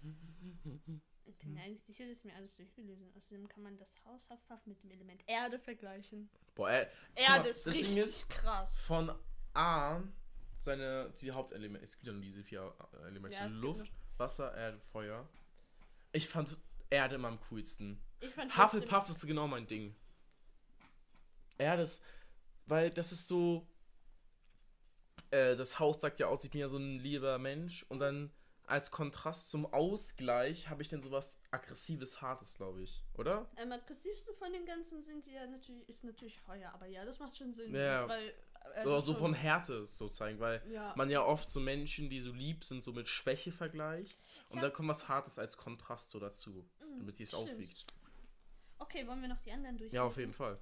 Ich 1.27 1.37
bin 1.39 1.53
mir 1.53 1.61
eigentlich 1.61 1.83
sicher, 1.83 2.07
dass 2.07 2.23
mir 2.23 2.33
alles 2.35 2.55
durchgelesen. 2.55 3.11
Außerdem 3.15 3.47
kann 3.49 3.61
man 3.61 3.77
das 3.77 3.93
Haus 4.05 4.29
Hufflepuff 4.29 4.65
mit 4.65 4.81
dem 4.81 4.91
Element 4.91 5.21
Erde 5.27 5.59
vergleichen. 5.59 6.29
Boah, 6.55 6.69
äh, 6.71 6.87
Erde 7.15 7.43
mal, 7.43 7.49
ist 7.49 7.67
richtig 7.67 7.97
ist- 7.97 8.29
krass. 8.29 8.79
von 8.79 9.11
A 9.53 10.01
seine 10.55 11.13
die 11.21 11.31
Hauptelemente. 11.31 11.83
Es 11.83 11.95
gibt 11.95 12.07
ja 12.07 12.13
nur 12.13 12.21
diese 12.21 12.43
vier 12.43 12.73
äh, 13.03 13.07
Elemente: 13.07 13.37
Ja, 13.37 13.45
Luft, 13.47 13.91
Wasser, 14.17 14.55
Erde, 14.55 14.79
Feuer. 14.91 15.27
Ich 16.13 16.27
fand 16.29 16.57
Erde 16.89 17.15
immer 17.15 17.27
am 17.27 17.39
coolsten. 17.49 18.01
Ich 18.21 18.33
fand 18.33 18.57
Hufflepuff 18.57 19.09
ist 19.09 19.25
genau 19.27 19.47
mein 19.47 19.67
Ding. 19.67 19.95
Erde 21.57 21.83
ist, 21.83 22.03
weil 22.65 22.89
das 22.91 23.11
ist 23.11 23.27
so. 23.27 23.67
Äh, 25.31 25.57
das 25.57 25.77
Haus 25.79 25.99
sagt 25.99 26.21
ja 26.21 26.27
aus, 26.27 26.45
ich 26.45 26.51
bin 26.51 26.61
ja 26.61 26.69
so 26.69 26.77
ein 26.77 26.99
lieber 26.99 27.37
Mensch 27.37 27.83
und 27.89 27.99
dann 27.99 28.31
als 28.67 28.91
Kontrast 28.91 29.49
zum 29.49 29.65
Ausgleich 29.65 30.69
habe 30.69 30.82
ich 30.82 30.89
dann 30.89 31.01
sowas 31.01 31.39
aggressives, 31.51 32.21
hartes, 32.21 32.58
glaube 32.58 32.84
ich, 32.84 33.03
oder? 33.13 33.49
Am 33.56 33.71
aggressivsten 33.71 34.36
von 34.36 34.51
den 34.51 34.65
ganzen 34.65 35.01
sind 35.03 35.23
sie 35.23 35.34
ja 35.34 35.47
natürlich, 35.47 35.88
ist 35.88 36.03
natürlich 36.03 36.39
Feuer. 36.41 36.71
Aber 36.73 36.86
ja, 36.86 37.06
das 37.06 37.17
macht 37.19 37.38
schon 37.38 37.53
Sinn. 37.53 37.73
Ja. 37.73 38.08
Weil, 38.08 38.34
äh, 38.75 38.86
Oder 38.86 38.99
so 39.01 39.15
von 39.15 39.34
Härte 39.34 39.86
so 39.88 40.10
zeigen, 40.10 40.39
weil 40.39 40.62
Ja. 40.69 40.93
man 40.97 41.10
ja 41.10 41.23
oft 41.23 41.49
so 41.49 41.60
Menschen, 41.62 42.10
die 42.10 42.19
so 42.19 42.32
lieb 42.34 42.65
sind, 42.65 42.84
so 42.84 42.91
mit 42.91 43.08
Schwäche 43.08 43.51
vergleicht. 43.53 44.21
Und 44.49 44.58
Ja. 44.58 44.63
da 44.63 44.69
kommt 44.69 44.89
was 44.89 45.08
Hartes 45.08 45.39
als 45.39 45.56
Kontrast 45.58 46.10
so 46.12 46.19
dazu, 46.19 46.69
Mm, 46.82 46.99
damit 46.99 47.15
sie 47.15 47.23
es 47.23 47.30
stimmt. 47.30 47.49
aufwiegt. 47.51 47.86
Okay, 48.80 49.08
wollen 49.08 49.21
wir 49.21 49.30
noch 49.30 49.41
die 49.41 49.51
anderen 49.51 49.77
durch? 49.77 49.91
Ja, 49.93 50.03
auf 50.03 50.17
jeden 50.17 50.34
Fall. 50.34 50.60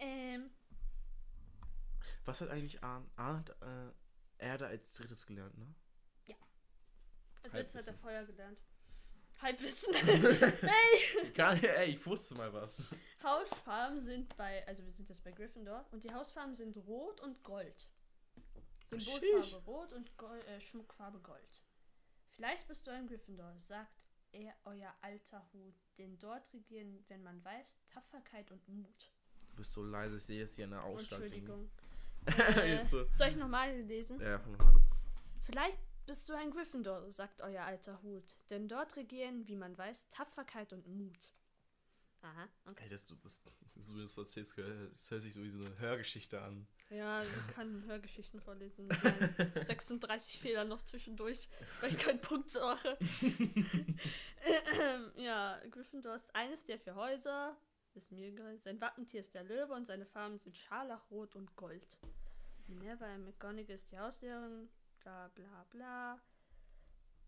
Ähm, 0.00 0.50
Was 2.26 2.40
hat 2.40 2.48
eigentlich 2.50 2.82
Arn, 2.82 3.08
Arn 3.16 3.38
hat 3.38 3.50
äh, 3.62 3.92
Erde 4.44 4.66
als 4.66 4.94
drittes 4.94 5.26
gelernt, 5.26 5.56
ne? 5.58 5.74
Als 7.44 7.52
letztes 7.74 7.86
hat 7.88 7.94
er. 7.94 7.98
Feuer 7.98 8.24
gelernt. 8.24 8.58
Halbwissen. 9.40 9.94
hey! 9.94 11.26
Egal, 11.26 11.62
ey, 11.64 11.90
ich 11.90 12.06
wusste 12.06 12.34
mal 12.34 12.52
was. 12.52 12.94
Hausfarben 13.22 14.00
sind 14.00 14.34
bei, 14.36 14.66
also 14.66 14.84
wir 14.84 14.92
sind 14.92 15.08
jetzt 15.08 15.24
bei 15.24 15.32
Gryffindor 15.32 15.84
und 15.90 16.04
die 16.04 16.12
Hausfarben 16.12 16.54
sind 16.54 16.76
Rot 16.76 17.20
und 17.20 17.42
Gold. 17.42 17.88
Symbolfarbe. 18.86 19.64
Rot 19.66 19.92
und 19.92 20.16
Gold, 20.16 20.46
äh, 20.46 20.60
Schmuckfarbe 20.60 21.18
Gold. 21.18 21.62
Vielleicht 22.30 22.68
bist 22.68 22.86
du 22.86 22.90
ein 22.90 23.06
Gryffindor, 23.06 23.52
sagt 23.58 24.04
er 24.32 24.54
euer 24.64 24.92
alter 25.00 25.46
Hut, 25.52 25.74
denn 25.98 26.18
dort 26.18 26.52
regieren, 26.52 27.04
wenn 27.08 27.22
man 27.22 27.44
weiß, 27.44 27.78
Tapferkeit 27.86 28.50
und 28.50 28.68
Mut. 28.68 29.12
Du 29.50 29.56
bist 29.56 29.72
so 29.72 29.84
leise, 29.84 30.16
ich 30.16 30.22
sehe 30.24 30.40
jetzt 30.40 30.56
hier 30.56 30.64
eine 30.64 30.82
Ausstattung. 30.82 31.26
Entschuldigung. 31.26 31.70
Jetzt 32.66 32.90
so. 32.90 33.06
Soll 33.12 33.28
ich 33.28 33.36
nochmal 33.36 33.76
lesen? 33.82 34.18
Ja, 34.18 34.38
fang 34.38 34.52
noch 34.52 34.66
an. 34.66 34.80
Vielleicht 35.42 35.78
bist 36.06 36.28
du 36.28 36.34
ein 36.34 36.50
Gryffindor, 36.50 37.10
sagt 37.10 37.40
euer 37.40 37.64
alter 37.64 38.02
Hut, 38.02 38.36
denn 38.50 38.68
dort 38.68 38.96
regieren, 38.96 39.46
wie 39.46 39.56
man 39.56 39.76
weiß, 39.76 40.08
Tapferkeit 40.10 40.72
und 40.72 40.86
Mut. 40.86 41.32
Aha, 42.24 42.48
okay. 42.70 42.84
Ey, 42.84 42.88
das, 42.88 43.04
das, 43.04 43.42
so 43.76 43.92
wie 43.92 43.98
du 43.98 44.02
das 44.02 44.16
erzählst, 44.16 44.56
das 44.56 45.10
hört 45.10 45.22
sich 45.22 45.34
so 45.34 45.42
wie 45.42 45.50
so 45.50 45.58
eine 45.58 45.78
Hörgeschichte 45.78 46.40
an. 46.40 46.66
Ja, 46.88 47.22
ich 47.22 47.28
kann 47.54 47.84
Hörgeschichten 47.84 48.40
vorlesen 48.40 48.86
mit 48.86 49.04
meinen 49.04 49.64
36 49.64 50.40
Fehlern 50.40 50.68
noch 50.68 50.82
zwischendurch, 50.82 51.50
weil 51.80 51.92
ich 51.92 51.98
keinen 52.04 52.20
Punkt 52.22 52.54
mache. 52.54 52.96
ja, 55.16 55.60
Gryffindor 55.70 56.14
ist 56.14 56.34
eines 56.34 56.64
der 56.64 56.78
vier 56.78 56.94
Häuser. 56.94 57.58
Ist 57.94 58.10
mir 58.10 58.28
egal. 58.28 58.58
Sein 58.58 58.80
Wappentier 58.80 59.20
ist 59.20 59.34
der 59.34 59.44
Löwe 59.44 59.74
und 59.74 59.86
seine 59.86 60.06
Farben 60.06 60.38
sind 60.38 60.56
Scharlachrot 60.56 61.36
und 61.36 61.54
Gold. 61.56 61.98
Minerva 62.66 63.18
McGonagall 63.18 63.76
ist 63.76 63.92
die 63.92 63.98
Hauslehrerin. 63.98 64.68
Bla 65.04 65.28
bla 65.34 65.66
bla. 65.70 66.20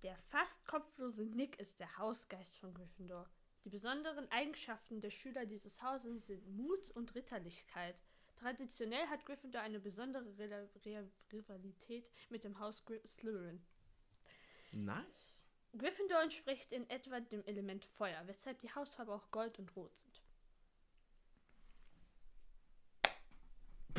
Der 0.03 0.17
fast 0.17 0.65
kopflose 0.65 1.25
Nick 1.27 1.61
ist 1.61 1.79
der 1.79 1.99
Hausgeist 1.99 2.57
von 2.59 2.73
Gryffindor. 2.73 3.29
Die 3.65 3.69
besonderen 3.69 4.31
Eigenschaften 4.31 5.03
der 5.03 5.11
Schüler 5.11 5.45
dieses 5.45 5.83
Hauses 5.83 6.27
sind 6.27 6.49
Mut 6.57 6.91
und 6.93 7.15
Ritterlichkeit. 7.15 7.97
Traditionell 8.37 9.07
hat 9.09 9.27
Gryffindor 9.27 9.61
eine 9.61 9.79
besondere 9.79 10.25
Rela- 10.39 10.69
Re 10.87 11.11
Rivalität 11.31 12.11
mit 12.31 12.45
dem 12.45 12.59
Haus 12.59 12.83
Gry 12.87 13.01
Slytherin. 13.07 13.63
Nice. 14.73 15.47
Gryffindor 15.77 16.23
entspricht 16.23 16.73
in 16.73 16.89
etwa 16.89 17.21
dem 17.21 17.45
Element 17.45 17.85
Feuer, 17.85 18.27
weshalb 18.27 18.59
die 18.61 18.75
Hausfarbe 18.75 19.13
auch 19.13 19.31
Gold 19.31 19.59
und 19.59 19.77
Rot 19.77 19.95
sind. 19.99 20.16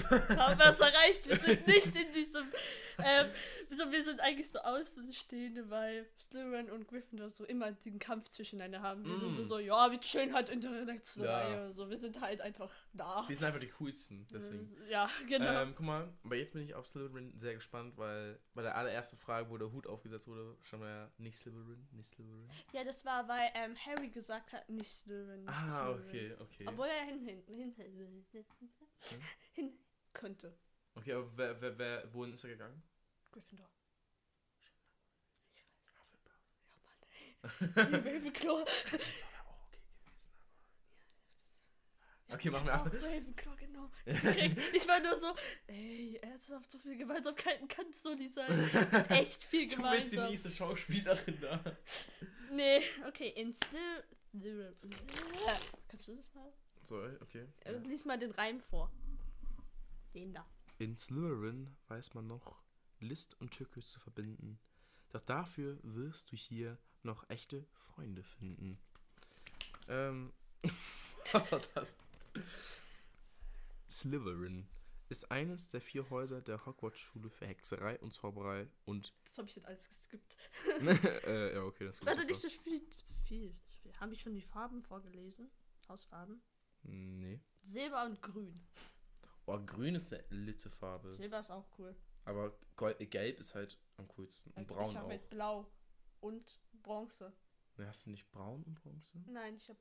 Haben 0.09 0.59
wir 0.59 0.65
es 0.67 0.79
erreicht? 0.79 1.27
Wir 1.27 1.39
sind 1.39 1.67
nicht 1.67 1.95
in 1.95 2.11
diesem. 2.13 2.51
Ähm, 2.99 3.29
so, 3.69 3.91
wir 3.91 4.03
sind 4.03 4.19
eigentlich 4.21 4.49
so 4.49 4.57
Außenstehende, 4.57 5.69
weil 5.69 6.07
Slytherin 6.19 6.71
und 6.71 6.87
Gryffindor 6.87 7.29
so 7.29 7.43
immer 7.45 7.71
den 7.71 7.99
Kampf 7.99 8.29
zwischeneinander 8.29 8.81
haben. 8.81 9.05
Wir 9.05 9.19
sind 9.19 9.35
so, 9.35 9.43
Mm. 9.43 9.47
so, 9.49 9.59
ja, 9.59 9.91
wir 9.91 9.99
chillen 9.99 10.33
halt 10.33 10.49
in 10.49 10.61
der 10.61 10.71
letzten 10.83 11.23
Ja. 11.23 11.71
So, 11.73 11.87
wir 11.91 11.99
sind 11.99 12.19
halt 12.19 12.41
einfach 12.41 12.71
da. 12.93 13.23
Wir 13.27 13.35
sind 13.35 13.45
einfach 13.45 13.59
die 13.59 13.67
coolsten, 13.69 14.25
deswegen. 14.33 14.75
Ja, 14.89 15.07
genau. 15.27 15.61
Ähm, 15.61 15.73
guck 15.75 15.85
mal, 15.85 16.11
aber 16.23 16.35
jetzt 16.37 16.53
bin 16.53 16.63
ich 16.63 16.73
auf 16.73 16.87
Slytherin 16.87 17.37
sehr 17.37 17.53
gespannt, 17.53 17.95
weil 17.97 18.39
bei 18.55 18.63
der 18.63 18.75
allerersten 18.75 19.17
Frage, 19.17 19.47
wo 19.51 19.57
der 19.59 19.71
Hut 19.71 19.85
aufgesetzt 19.85 20.27
wurde, 20.27 20.57
schon 20.63 20.79
mal 20.79 20.89
ja 20.89 21.11
nicht 21.19 21.37
Slytherin, 21.37 21.87
nicht 21.91 22.09
Slytherin. 22.09 22.49
ja, 22.73 22.83
das 22.83 23.05
war, 23.05 23.27
weil 23.27 23.51
ähm, 23.53 23.75
Harry 23.85 24.07
gesagt 24.09 24.53
hat, 24.53 24.67
nicht 24.69 24.89
Slytherin. 24.89 25.41
Nicht 25.41 25.53
Ah, 25.53 25.67
Slytherin. 25.67 26.01
okay, 26.07 26.35
okay. 26.39 26.65
Obwohl 26.67 26.87
er 26.87 27.05
hin, 27.05 27.19
hin, 27.19 27.43
hin, 27.45 27.73
hin, 27.75 28.25
hin, 28.31 28.45
hin 29.53 29.73
könnte. 30.17 30.53
Okay, 30.95 31.13
aber 31.13 31.31
wer, 31.37 31.61
wer, 31.61 31.77
wer, 31.77 32.13
wohin 32.13 32.33
ist 32.33 32.43
er 32.43 32.49
gegangen? 32.49 32.83
Gryffindor. 33.31 33.69
Ja, 37.75 37.83
Mann, 37.83 37.93
ey. 37.93 38.15
Ravenclaw. 38.15 38.65
Okay, 42.29 42.49
machen 42.49 42.65
wir 42.65 42.73
ab. 42.73 42.91
Ravenclaw, 42.93 43.55
genau. 43.55 43.89
Ich 44.73 44.87
war 44.87 44.99
nur 44.99 45.17
so, 45.17 45.33
ey, 45.67 46.17
ernsthaft, 46.21 46.69
so 46.69 46.77
viel 46.79 46.97
Gemeinsamkeiten 46.97 47.67
kann 47.69 47.85
es 47.91 48.01
so 48.01 48.13
nicht 48.15 48.33
sein. 48.33 48.51
Echt 49.09 49.43
viel 49.43 49.69
Du 49.69 49.75
bist 49.75 50.11
die 50.11 50.15
gemeinsam. 50.15 50.29
nächste 50.29 50.49
Schauspielerin 50.49 51.39
da. 51.39 51.77
Nee, 52.51 52.81
okay, 53.07 53.29
in. 53.29 53.53
Kannst 55.87 56.07
du 56.07 56.15
das 56.15 56.33
mal? 56.33 56.51
So, 56.83 56.97
okay. 57.21 57.47
Lies 57.85 58.03
mal 58.03 58.17
den 58.17 58.31
Reim 58.31 58.59
vor. 58.59 58.91
Den 60.17 60.33
da. 60.33 60.43
In 60.79 60.97
Slytherin 60.97 61.69
weiß 61.89 62.15
man 62.15 62.25
noch, 62.25 62.63
List 62.99 63.39
und 63.39 63.51
Tücke 63.51 63.81
zu 63.81 63.99
verbinden. 63.99 64.59
Doch 65.09 65.21
dafür 65.21 65.77
wirst 65.83 66.31
du 66.31 66.35
hier 66.35 66.79
noch 67.03 67.29
echte 67.29 67.67
Freunde 67.73 68.23
finden. 68.23 68.79
Ähm, 69.87 70.33
was 71.31 71.51
war 71.51 71.61
das? 71.75 71.95
Slytherin 73.87 74.67
ist 75.09 75.29
eines 75.29 75.69
der 75.69 75.81
vier 75.81 76.09
Häuser 76.09 76.41
der 76.41 76.65
Hogwarts-Schule 76.65 77.29
für 77.29 77.45
Hexerei 77.45 77.99
und 77.99 78.11
Zauberei 78.11 78.67
und. 78.85 79.13
Das 79.23 79.37
habe 79.37 79.49
ich 79.49 79.55
jetzt 79.55 79.67
alles 79.67 79.87
geskippt. 79.87 80.35
äh, 81.27 81.53
ja, 81.53 81.61
okay, 81.61 81.85
das 81.85 81.99
ist 81.99 82.05
Warte, 82.07 82.25
nicht 82.25 82.41
so 82.41 82.49
viel. 82.49 82.81
viel, 83.27 83.55
viel. 83.83 83.93
Habe 83.99 84.15
ich 84.15 84.21
schon 84.21 84.33
die 84.33 84.41
Farben 84.41 84.81
vorgelesen? 84.81 85.51
Hausfarben? 85.87 86.41
Nee. 86.81 87.39
Silber 87.61 88.05
und 88.05 88.19
Grün. 88.19 88.59
Oh, 89.49 89.57
grün 89.65 89.95
ist 89.95 90.13
eine 90.13 90.23
litte 90.29 90.69
Farbe. 90.69 91.13
Silber 91.13 91.39
ist 91.39 91.49
auch 91.49 91.65
cool. 91.79 91.95
Aber 92.25 92.51
Gold, 92.75 92.99
gelb 93.09 93.39
ist 93.39 93.55
halt 93.55 93.79
am 93.95 94.05
coolsten. 94.09 94.51
Und 94.51 94.67
braun 94.67 94.89
ich 94.89 94.95
habe 94.97 95.05
auch. 95.05 95.09
mit 95.09 95.29
Blau 95.29 95.65
und 96.19 96.59
Bronze. 96.83 97.31
Ne, 97.77 97.87
hast 97.87 98.05
du 98.05 98.09
nicht 98.09 98.29
braun 98.31 98.63
und 98.63 98.75
bronze? 98.75 99.17
Nein, 99.25 99.55
ich 99.55 99.69
habe 99.69 99.79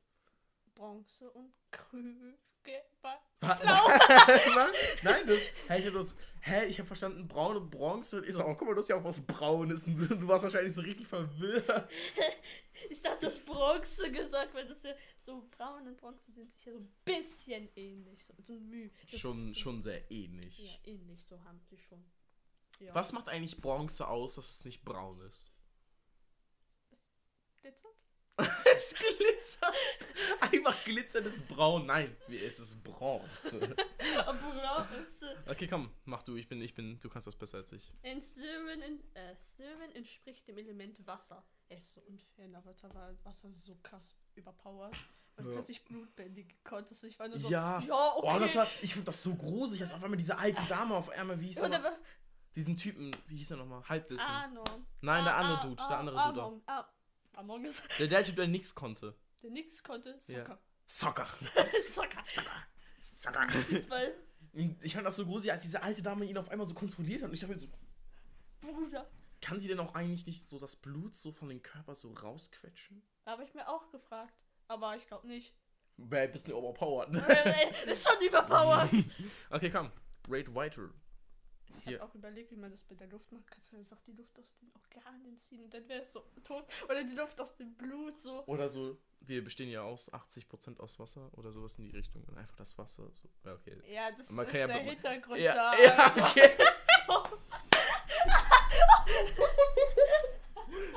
Bronze 0.74 1.28
und 1.32 1.52
Grün. 1.72 2.38
Gelb. 2.62 2.84
Was? 3.40 3.58
Nein, 5.02 5.26
das. 5.26 5.38
Hä, 5.68 5.78
ich 5.78 5.86
hab 5.86 5.94
das. 5.94 6.16
Hä, 6.40 6.66
ich 6.66 6.78
habe 6.78 6.86
verstanden, 6.86 7.26
braun 7.26 7.56
und 7.56 7.70
bronze. 7.70 8.24
Ich 8.24 8.34
so, 8.34 8.44
oh, 8.44 8.54
guck 8.54 8.68
mal, 8.68 8.74
du 8.74 8.80
hast 8.80 8.88
ja 8.88 8.96
auch 8.96 9.04
was 9.04 9.20
Braunes. 9.20 9.84
Du 9.86 10.28
warst 10.28 10.44
wahrscheinlich 10.44 10.74
so 10.74 10.82
richtig 10.82 11.06
verwirrt. 11.08 11.88
Ich 12.90 13.00
dachte, 13.00 13.20
du 13.20 13.26
hast 13.26 13.44
Bronze 13.44 14.10
gesagt, 14.10 14.54
weil 14.54 14.66
das 14.66 14.82
ja 14.82 14.94
so 15.22 15.48
braun 15.50 15.86
und 15.86 15.96
Bronze 15.96 16.32
sind 16.32 16.50
sich 16.50 16.64
ja 16.64 16.72
so 16.72 16.78
ein 16.78 16.92
bisschen 17.04 17.68
ähnlich. 17.76 18.24
So, 18.24 18.34
so 18.42 18.52
ein 18.54 18.68
Mühe. 18.68 18.90
Schon, 19.06 19.48
so, 19.48 19.60
schon 19.60 19.82
sehr 19.82 20.10
ähnlich. 20.10 20.58
Ja, 20.58 20.92
ähnlich, 20.92 21.24
so 21.24 21.42
haben 21.44 21.60
sie 21.64 21.78
schon. 21.78 22.04
Ja. 22.80 22.94
Was 22.94 23.12
macht 23.12 23.28
eigentlich 23.28 23.60
Bronze 23.60 24.06
aus, 24.06 24.34
dass 24.34 24.50
es 24.50 24.64
nicht 24.64 24.84
braun 24.84 25.20
ist? 25.22 25.52
Glitzert? 27.56 28.05
es 28.76 28.94
glitzert. 28.94 29.74
Einfach 30.40 30.84
glitzerndes 30.84 31.42
Braun. 31.42 31.86
Nein, 31.86 32.16
es 32.28 32.58
ist 32.58 32.84
Bronze. 32.84 33.58
Bronze. 33.98 35.36
Okay, 35.46 35.66
komm, 35.66 35.90
mach 36.04 36.22
du. 36.22 36.36
Ich 36.36 36.48
bin, 36.48 36.60
ich 36.60 36.74
bin, 36.74 37.00
du 37.00 37.08
kannst 37.08 37.26
das 37.26 37.36
besser 37.36 37.58
als 37.58 37.72
ich. 37.72 37.92
In 38.02 38.20
Slytherin, 38.20 38.82
in, 38.82 39.14
äh, 39.14 39.34
Slytherin 39.36 39.92
entspricht 39.94 40.46
dem 40.48 40.58
Element 40.58 41.06
Wasser. 41.06 41.42
Er 41.68 41.78
ist 41.78 41.94
so 41.94 42.00
unfair 42.02 42.48
Avatar, 42.54 42.94
weil 42.94 43.16
Wasser 43.24 43.48
so 43.56 43.74
krass 43.82 44.16
überpowered. 44.34 44.94
Und 45.36 45.46
Ja. 45.46 45.52
plötzlich 45.52 45.84
blutbändig 45.84 46.56
konntest 46.64 47.02
du. 47.02 47.06
Ich 47.06 47.18
war 47.18 47.28
nur 47.28 47.38
so, 47.38 47.48
Ja. 47.48 47.78
ja 47.80 48.16
okay. 48.16 48.32
Oh, 48.34 48.38
das 48.38 48.56
war, 48.56 48.66
ich 48.82 48.94
fand 48.94 49.08
das 49.08 49.22
so 49.22 49.34
gruselig, 49.34 49.82
als 49.82 49.92
auf 49.92 50.02
einmal 50.02 50.16
diese 50.16 50.36
alte 50.38 50.62
Dame 50.66 50.94
auf 50.94 51.10
einmal, 51.10 51.40
wie 51.40 51.48
hieß 51.48 51.58
er 51.62 51.98
Diesen 52.54 52.76
Typen, 52.76 53.14
wie 53.26 53.36
hieß 53.36 53.50
er 53.50 53.58
nochmal? 53.58 53.86
Halbwissen. 53.86 54.26
Anon. 54.26 54.64
Nein, 55.02 55.24
der 55.24 55.34
Ah, 55.34 55.40
andere 55.40 55.58
ah, 55.58 55.62
Dude, 55.66 55.82
ah, 55.82 55.88
der 55.88 55.98
andere 55.98 56.32
Dude. 56.32 56.62
Among, 57.36 57.64
ist 57.64 57.82
Der, 57.98 58.08
der 58.08 58.24
Typ, 58.24 58.36
der 58.36 58.48
nichts 58.48 58.74
konnte. 58.74 59.14
der 59.42 59.50
nix 59.50 59.82
konnte. 59.82 60.18
Ja. 60.26 60.44
Soccer. 60.44 60.58
Soccer. 60.86 61.26
Soccer. 62.24 62.24
Soccer. 62.98 63.48
Fußball. 63.50 64.14
Ich 64.82 64.94
fand 64.94 65.06
das 65.06 65.16
so 65.16 65.24
gruselig, 65.26 65.52
als 65.52 65.62
diese 65.62 65.82
alte 65.82 66.02
Dame 66.02 66.24
ihn 66.24 66.38
auf 66.38 66.48
einmal 66.50 66.66
so 66.66 66.74
kontrolliert 66.74 67.22
hat. 67.22 67.28
Und 67.28 67.34
ich 67.34 67.40
dachte 67.40 67.52
mir 67.54 67.58
so, 67.60 67.68
Bruder. 68.60 69.08
kann 69.42 69.60
sie 69.60 69.68
denn 69.68 69.78
auch 69.80 69.94
eigentlich 69.94 70.26
nicht 70.26 70.48
so 70.48 70.58
das 70.58 70.76
Blut 70.76 71.14
so 71.14 71.30
von 71.30 71.48
dem 71.48 71.62
Körper 71.62 71.94
so 71.94 72.10
rausquetschen? 72.10 73.02
Habe 73.26 73.44
ich 73.44 73.52
mir 73.54 73.68
auch 73.68 73.90
gefragt. 73.90 74.32
Aber 74.68 74.96
ich 74.96 75.06
glaube 75.06 75.26
nicht. 75.26 75.54
Wäre 75.98 76.24
ein 76.26 76.32
bisschen 76.32 76.52
overpowered, 76.54 77.10
ne? 77.10 77.24
Äh, 77.28 77.90
ist 77.90 78.06
schon 78.08 78.20
überpowered. 78.26 78.90
Okay, 79.50 79.70
komm. 79.70 79.90
Rate 80.28 80.54
weiter. 80.54 80.90
Ich 81.80 81.86
habe 81.86 82.02
auch 82.02 82.14
überlegt, 82.14 82.50
wie 82.50 82.56
man 82.56 82.70
das 82.70 82.84
mit 82.88 83.00
der 83.00 83.08
Luft 83.08 83.30
macht. 83.32 83.46
Kannst 83.50 83.72
du 83.72 83.76
einfach 83.76 83.98
die 84.06 84.12
Luft 84.12 84.38
aus 84.38 84.54
den 84.60 84.70
Organen 84.74 85.36
ziehen 85.36 85.64
und 85.64 85.72
dann 85.74 85.88
wäre 85.88 86.02
es 86.02 86.12
so 86.12 86.24
tot. 86.42 86.64
Oder 86.84 87.04
die 87.04 87.14
Luft 87.14 87.40
aus 87.40 87.56
dem 87.56 87.74
Blut 87.74 88.18
so. 88.20 88.44
Oder 88.46 88.68
so, 88.68 88.98
wir 89.20 89.42
bestehen 89.42 89.70
ja 89.70 89.82
aus 89.82 90.12
80% 90.12 90.78
aus 90.80 90.98
Wasser 90.98 91.30
oder 91.34 91.52
sowas 91.52 91.76
in 91.78 91.84
die 91.84 91.96
Richtung. 91.96 92.24
Und 92.24 92.38
einfach 92.38 92.56
das 92.56 92.76
Wasser. 92.78 93.08
So. 93.12 93.28
Ja, 93.44 93.54
okay. 93.54 93.76
Ja, 93.88 94.10
das 94.10 94.30
ist 94.30 94.36
ja 94.36 94.66
der 94.66 94.76
Hintergrund 94.78 95.40
Ja, 95.40 95.54
da. 95.54 95.78
ja, 95.78 96.12
okay. 96.28 96.50
das 96.56 96.68
ist 96.68 96.84
doof. 97.08 97.38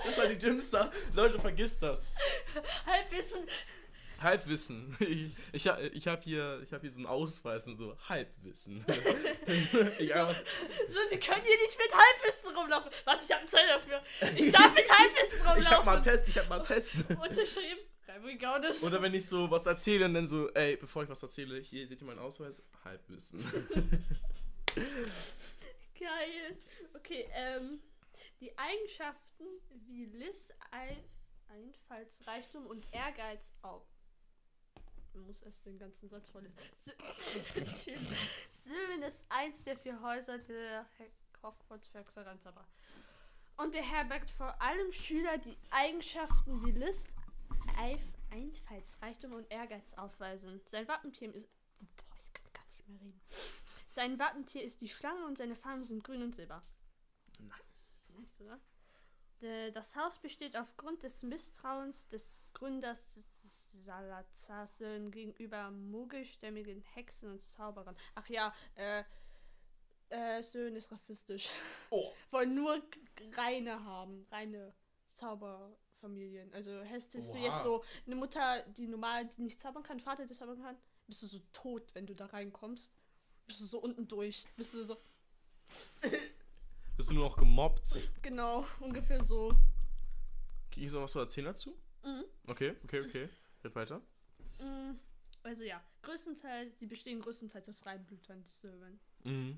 Das 0.06 0.18
war 0.18 0.28
die 0.28 0.38
dümmste. 0.38 0.92
Leute, 1.13 1.39
vergisst 1.39 1.84
das. 1.84 2.10
Halbwissen. 2.86 3.46
Halbwissen. 4.21 4.95
Ich, 5.10 5.32
ich, 5.53 5.67
ha- 5.67 5.79
ich 5.79 6.08
habe 6.08 6.21
hier, 6.21 6.62
ich 6.63 6.71
hab 6.73 6.82
hier 6.82 6.91
so 6.91 6.97
einen 6.99 7.05
Ausweis 7.08 7.65
und 7.67 7.75
so 7.75 7.97
Halbwissen. 8.08 8.86
ich 9.99 10.13
einfach, 10.15 10.36
So, 10.88 10.99
sie 11.10 11.19
können 11.19 11.43
hier 11.43 11.58
nicht 11.58 11.77
mit 11.77 11.91
Halbwissen 11.93 12.55
rumlaufen. 12.55 12.91
Warte, 13.05 13.23
ich 13.25 13.32
habe 13.32 13.39
einen 13.39 13.47
Zettel 13.49 13.67
dafür. 13.67 14.01
Ich 14.38 14.51
darf 14.51 14.73
mit 14.73 14.89
Halbwissen 14.89 15.39
rumlaufen. 15.39 15.62
ich 15.62 15.71
habe 15.71 15.86
mal 15.86 15.93
einen 15.95 16.03
Test, 16.03 16.27
ich 16.29 16.38
habe 16.38 16.49
mal 16.49 16.55
einen 16.55 16.65
Test. 16.65 17.05
Unterschrieben. 17.10 17.79
Oder 18.84 19.01
wenn 19.01 19.13
ich 19.13 19.27
so 19.27 19.49
was 19.49 19.65
erzähle 19.65 20.05
und 20.05 20.13
dann 20.13 20.27
so, 20.27 20.49
ey, 20.49 20.75
bevor 20.77 21.03
ich 21.03 21.10
was 21.10 21.21
erzähle, 21.23 21.60
hier 21.60 21.88
seht 21.88 22.01
ihr 22.01 22.08
meinen 22.08 22.19
Ausweis, 22.19 22.62
Halbwissen. 22.84 23.39
Geil. 25.97 26.58
Okay, 26.95 27.29
ähm, 27.34 27.79
die 28.41 28.58
Eigenschaften 28.58 29.45
wie 29.88 30.05
Eif, 30.71 30.97
Einfallsreichtum 31.49 32.65
und 32.65 32.86
Ehrgeiz 32.93 33.55
auf. 33.62 33.86
Muss 35.13 35.41
erst 35.41 35.65
den 35.65 35.78
ganzen 35.78 36.08
Satz 36.10 36.30
vorlesen. 36.30 36.56
Slytherin 38.52 39.02
ist 39.08 39.26
eins 39.30 39.63
der 39.63 39.78
vier 39.78 40.02
Häuser 40.02 40.38
der 40.39 40.86
Hogwarts 41.43 41.93
Hexerei 41.93 42.36
und 43.58 43.72
beherbergt 43.72 44.32
vor 44.32 44.60
allem 44.62 44.91
Schüler, 44.91 45.38
die 45.38 45.58
Eigenschaften 45.72 46.65
wie 46.65 46.72
List, 46.72 47.08
Eif, 47.78 48.02
Einfallsreichtum 48.32 49.34
und 49.34 49.52
Ehrgeiz 49.52 49.93
aufweisen. 49.93 50.62
Sein 50.65 50.88
Wappentier 50.88 51.34
ist. 51.36 51.50
Boah, 51.98 52.15
ich 52.24 52.34
kann 52.34 52.54
gar 52.54 52.63
nicht 52.65 52.88
mehr 52.88 53.00
reden. 53.02 53.22
Sein 53.88 54.19
Wappentier 54.19 54.63
ist 54.63 54.82
die 54.82 54.88
Schlange 54.89 55.26
und 55.26 55.38
seine 55.38 55.56
Farben 55.56 55.84
sind 55.84 56.04
grün 56.04 56.22
und 56.24 56.36
silber. 56.36 56.62
nice. 57.39 57.91
Nice, 58.17 58.36
oder? 58.41 58.60
D- 59.41 59.72
Das 59.72 59.95
Haus 59.95 60.17
besteht 60.19 60.56
aufgrund 60.56 61.04
des 61.04 61.24
Misstrauens 61.24 62.08
des 62.10 62.41
Gründers 62.54 63.13
des 63.15 63.26
Salazar-Söhnen 63.80 65.12
gegenüber 65.12 65.72
muggelstämmigen 65.72 66.82
Hexen 66.94 67.32
und 67.32 67.44
Zauberern. 67.44 67.96
Ach 68.15 68.28
ja, 68.28 68.54
äh, 68.76 69.04
äh, 70.10 70.42
Söhne 70.42 70.78
ist 70.78 70.92
rassistisch. 70.92 71.50
Oh. 71.89 72.12
Wollen 72.32 72.56
nur 72.56 72.82
reine 73.34 73.84
haben, 73.84 74.26
reine 74.32 74.74
Zauberfamilien. 75.08 76.54
Also 76.54 76.82
hättest 76.82 77.13
du 77.13 77.38
jetzt 77.38 77.63
so 77.63 77.84
eine 78.06 78.15
Mutter, 78.15 78.63
die 78.70 78.88
normal 78.88 79.28
die 79.28 79.42
nicht 79.42 79.60
zaubern 79.60 79.84
kann, 79.84 80.00
Vater, 80.00 80.26
der 80.26 80.36
zaubern 80.36 80.62
kann, 80.62 80.78
bist 81.08 81.24
du 81.24 81.28
so 81.28 81.39
tot, 81.52 81.94
wenn 81.94 82.06
du 82.06 82.13
da 82.13 82.28
reinkommst. 82.28 82.92
Bist 83.48 83.62
du 83.62 83.65
so 83.65 83.80
unten 83.80 84.08
durch. 84.08 84.46
Bist 84.58 84.74
du 84.74 84.84
so, 84.84 84.98
Bist 86.98 87.10
du 87.10 87.13
nur 87.15 87.26
noch 87.26 87.38
gemobbt? 87.38 88.00
genau, 88.22 88.65
ungefähr 88.80 89.24
so. 89.24 89.52
Krieg 90.72 90.86
ich 90.86 90.92
so 90.92 91.02
was 91.02 91.13
zu 91.13 91.20
erzählen 91.20 91.46
dazu? 91.48 91.76
Mhm. 92.04 92.26
Okay, 92.48 92.76
okay, 92.84 93.02
okay. 93.02 93.30
Red 93.63 93.76
weiter. 93.76 94.02
Mm, 94.60 94.93
Also 95.43 95.63
ja, 95.63 95.82
größtenteils, 96.02 96.78
sie 96.80 96.88
bestehen 96.88 97.22
größtenteils 97.22 97.69
aus 97.69 97.86
Reinblütern, 97.86 98.43
die 98.43 98.52
Sören. 98.52 99.00
Mhm. 99.24 99.58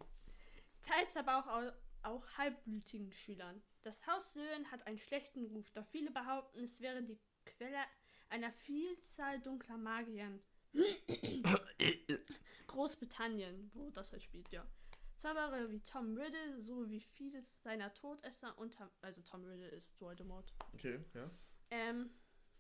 Teils 0.84 1.18
aber 1.18 1.38
auch, 1.40 1.48
au- 1.48 1.72
auch 2.04 2.38
halbblütigen 2.38 3.12
Schülern. 3.12 3.62
Das 3.84 4.06
Haus 4.08 4.34
Sören 4.34 4.70
hat 4.72 4.86
einen 4.88 5.00
schlechten 5.00 5.46
Ruf, 5.46 5.70
da 5.72 5.84
viele 5.84 6.12
behaupten, 6.12 6.60
es 6.64 6.80
wäre 6.82 7.02
die 7.04 7.20
Quelle 7.46 7.80
einer 8.30 8.52
Vielzahl 8.52 9.40
dunkler 9.42 9.78
Magiern. 9.78 10.40
Großbritannien, 12.68 13.72
wo 13.74 13.90
das 13.92 14.12
halt 14.12 14.24
spielt, 14.24 14.50
ja. 14.52 14.66
Zauberer 15.18 15.70
wie 15.70 15.82
Tom 15.82 16.18
Riddle 16.18 16.62
sowie 16.62 17.02
viele 17.02 17.44
seiner 17.64 17.94
Todesser 17.94 18.58
unter, 18.58 18.90
also 19.02 19.22
Tom 19.22 19.44
Riddle 19.46 19.68
ist 19.70 20.00
Voldemort, 20.00 20.54
Okay, 20.74 21.00
ja. 21.14 21.30
ähm, 21.70 22.10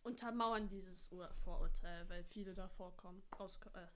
untermauern 0.04 0.68
dieses 0.68 1.12
Ur 1.12 1.30
Vorurteil, 1.44 2.08
weil 2.10 2.24
viele 2.26 2.54
da 2.54 2.68
vorkommen. 2.68 3.22
Rausko 3.40 3.70
äh, 3.70 3.88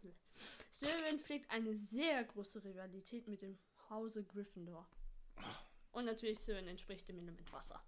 Slytherin 0.74 1.20
pflegt 1.20 1.50
eine 1.52 1.76
sehr 1.76 2.24
große 2.24 2.64
Rivalität 2.64 3.28
mit 3.28 3.42
dem 3.42 3.58
Hause 3.90 4.24
Gryffindor. 4.24 4.88
Und 5.92 6.06
natürlich 6.06 6.40
Slytherin 6.40 6.68
entspricht 6.68 7.08
dem 7.08 7.18
Element 7.20 7.52
Wasser. 7.52 7.84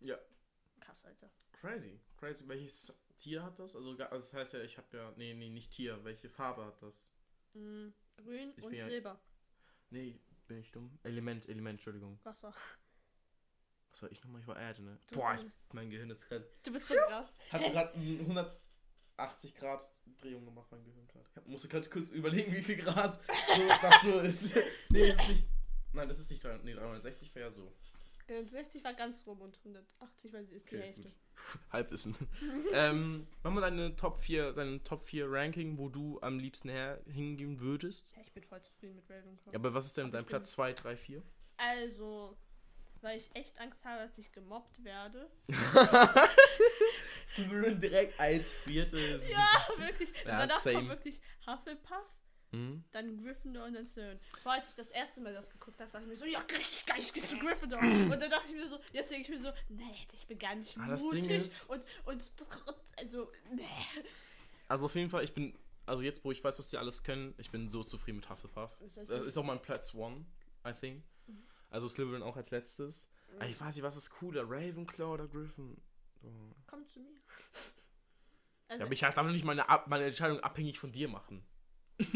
Ja. 0.00 0.18
Krass, 0.80 1.04
Alter. 1.04 1.30
Crazy. 1.52 2.00
Crazy. 2.16 2.46
Welches 2.48 2.96
Tier 3.16 3.42
hat 3.42 3.58
das? 3.58 3.74
Also, 3.74 3.90
also 3.90 4.06
das 4.14 4.32
heißt 4.32 4.54
ja, 4.54 4.60
ich 4.62 4.78
habe 4.78 4.96
ja. 4.96 5.12
Nee, 5.16 5.34
nee, 5.34 5.48
nicht 5.50 5.72
Tier. 5.72 6.04
Welche 6.04 6.28
Farbe 6.28 6.64
hat 6.64 6.80
das? 6.82 7.12
Mm, 7.54 7.88
grün 8.16 8.52
Ich 8.56 8.62
und 8.62 8.70
bin 8.70 8.78
ja- 8.78 8.88
Silber. 8.88 9.20
Nee, 9.90 10.20
bin 10.46 10.58
ich 10.58 10.70
dumm? 10.70 10.98
Element, 11.02 11.48
Element, 11.48 11.74
Entschuldigung. 11.78 12.18
Wasser. 12.22 12.54
Was 13.92 14.02
war 14.02 14.10
ich 14.12 14.22
nochmal? 14.22 14.40
Ich 14.40 14.46
war 14.46 14.58
Erde, 14.58 14.82
ne? 14.82 14.98
Du 15.10 15.16
Boah, 15.18 15.34
ich, 15.34 15.44
mein 15.72 15.90
Gehirn 15.90 16.10
ist 16.10 16.28
gerade. 16.28 16.48
Du 16.62 16.72
bist 16.72 16.86
so 16.88 16.94
krass. 17.08 17.28
Hat 17.50 17.62
gerade 17.62 17.92
180 17.94 19.54
Grad 19.54 19.90
Drehung 20.20 20.44
gemacht, 20.44 20.68
mein 20.70 20.84
Gehirn 20.84 21.06
gerade. 21.08 21.24
Ich 21.30 21.36
hab- 21.36 21.46
musste 21.46 21.68
gerade 21.68 21.88
kurz 21.88 22.08
überlegen, 22.10 22.52
wie 22.54 22.62
viel 22.62 22.76
Grad 22.76 23.14
so, 23.14 23.68
das 23.82 24.02
so 24.02 24.20
ist. 24.20 24.56
Nee, 24.92 25.08
das 25.08 25.18
ist 25.20 25.28
nicht. 25.28 25.48
Nein, 25.92 26.08
das 26.08 26.18
ist 26.18 26.30
nicht 26.30 26.44
300, 26.44 26.64
nee, 26.64 26.74
360 26.74 27.34
wäre 27.34 27.46
ja 27.46 27.50
so. 27.50 27.72
Äh, 28.26 28.44
60 28.44 28.84
war 28.84 28.92
ganz 28.92 29.26
rum 29.26 29.40
und 29.40 29.56
180 29.58 30.32
weil 30.34 30.44
sie 30.44 30.56
ist 30.56 30.70
die 30.70 30.76
Okay, 30.76 30.84
Hälfte. 30.84 31.02
gut. 31.02 31.16
Halbwissen. 31.72 32.14
ähm, 32.74 33.26
mach 33.42 33.50
mal 33.50 33.62
deine 33.62 33.96
Top 33.96 34.18
4, 34.18 34.52
deine 34.52 34.82
Top 34.84 35.02
4 35.06 35.30
Ranking, 35.30 35.78
wo 35.78 35.88
du 35.88 36.20
am 36.20 36.38
liebsten 36.38 36.68
her 36.68 37.00
hingehen 37.06 37.58
würdest. 37.60 38.12
Ja, 38.14 38.22
ich 38.22 38.32
bin 38.32 38.42
voll 38.44 38.60
zufrieden 38.60 38.96
mit 38.96 39.08
Ravenclaw. 39.08 39.52
Ja, 39.52 39.58
aber 39.58 39.72
was 39.72 39.86
ist 39.86 39.96
denn 39.96 40.04
Aber 40.08 40.12
dein 40.18 40.26
Platz 40.26 40.52
2, 40.52 40.74
3, 40.74 40.96
4? 40.96 41.22
Also, 41.56 42.36
weil 43.02 43.18
ich 43.18 43.30
echt 43.34 43.58
Angst 43.60 43.84
habe, 43.84 44.02
dass 44.06 44.16
ich 44.18 44.32
gemobbt 44.32 44.82
werde. 44.84 45.30
Slytherin 47.26 47.80
direkt 47.80 48.18
als 48.18 48.54
viertes. 48.54 49.28
Ja, 49.30 49.48
wirklich. 49.78 50.08
Und 50.10 50.16
Ja, 50.30 50.38
danach 50.38 50.60
same. 50.60 50.76
kommt 50.76 50.88
wirklich 50.90 51.20
Hufflepuff, 51.46 52.14
Mhm. 52.50 52.82
dann 52.92 53.22
Gryffindor 53.22 53.66
und 53.66 53.74
dann 53.74 53.84
Slytherin. 53.86 54.18
Vor 54.42 54.52
als 54.52 54.70
ich 54.70 54.76
das 54.76 54.90
erste 54.90 55.20
Mal 55.20 55.34
das 55.34 55.50
geguckt 55.50 55.78
habe, 55.80 55.90
dachte 55.90 56.04
ich 56.04 56.08
mir 56.08 56.16
so, 56.16 56.24
ja, 56.26 56.42
ich, 56.58 56.86
geil, 56.86 57.00
ich 57.00 57.12
gehe 57.12 57.24
zu 57.24 57.38
Gryffindor. 57.38 57.78
Und 57.80 58.10
dann 58.10 58.30
dachte 58.30 58.46
ich 58.48 58.54
mir 58.54 58.68
so, 58.68 58.78
jetzt 58.92 59.10
denke 59.10 59.22
ich 59.24 59.28
mir 59.28 59.40
so, 59.40 59.52
nee, 59.68 60.06
ich 60.12 60.26
bin 60.26 60.38
gar 60.38 60.54
nicht 60.54 60.76
Ah, 60.78 60.96
mutig. 60.96 61.28
Ist- 61.30 61.68
und, 61.70 61.82
und, 62.06 62.32
also, 62.96 63.30
nee. 63.52 63.64
Also 64.68 64.86
auf 64.86 64.94
jeden 64.94 65.10
Fall, 65.10 65.24
ich 65.24 65.34
bin, 65.34 65.56
also 65.86 66.02
jetzt, 66.04 66.24
wo 66.24 66.32
ich 66.32 66.42
weiß, 66.42 66.58
was 66.58 66.70
die 66.70 66.78
alles 66.78 67.02
können, 67.04 67.34
ich 67.38 67.50
bin 67.50 67.68
so 67.68 67.82
zufrieden 67.84 68.16
mit 68.18 68.28
Hufflepuff. 68.30 68.70
Das 68.80 68.96
ist 68.96 69.36
auch 69.36 69.44
mein 69.44 69.60
Platz 69.60 69.94
1, 69.94 70.24
I 70.66 70.72
think. 70.72 71.04
Also 71.70 71.88
Slytherin 71.88 72.22
auch 72.22 72.36
als 72.36 72.50
letztes. 72.50 73.08
Aber 73.36 73.46
ich 73.46 73.60
weiß 73.60 73.74
nicht, 73.76 73.84
was 73.84 73.96
ist 73.96 74.10
cooler, 74.10 74.42
Ravenclaw 74.44 75.12
oder 75.14 75.26
Griffin? 75.28 75.76
Oh. 76.22 76.28
komm 76.66 76.86
zu 76.86 77.00
mir. 77.00 77.10
Ja, 78.70 78.74
Also, 78.74 78.84
aber 78.84 78.92
ich 78.92 79.00
darf 79.00 79.22
nicht 79.28 79.44
meine, 79.46 79.64
meine 79.86 80.04
Entscheidung 80.04 80.40
abhängig 80.40 80.78
von 80.78 80.92
dir 80.92 81.08
machen. 81.08 81.42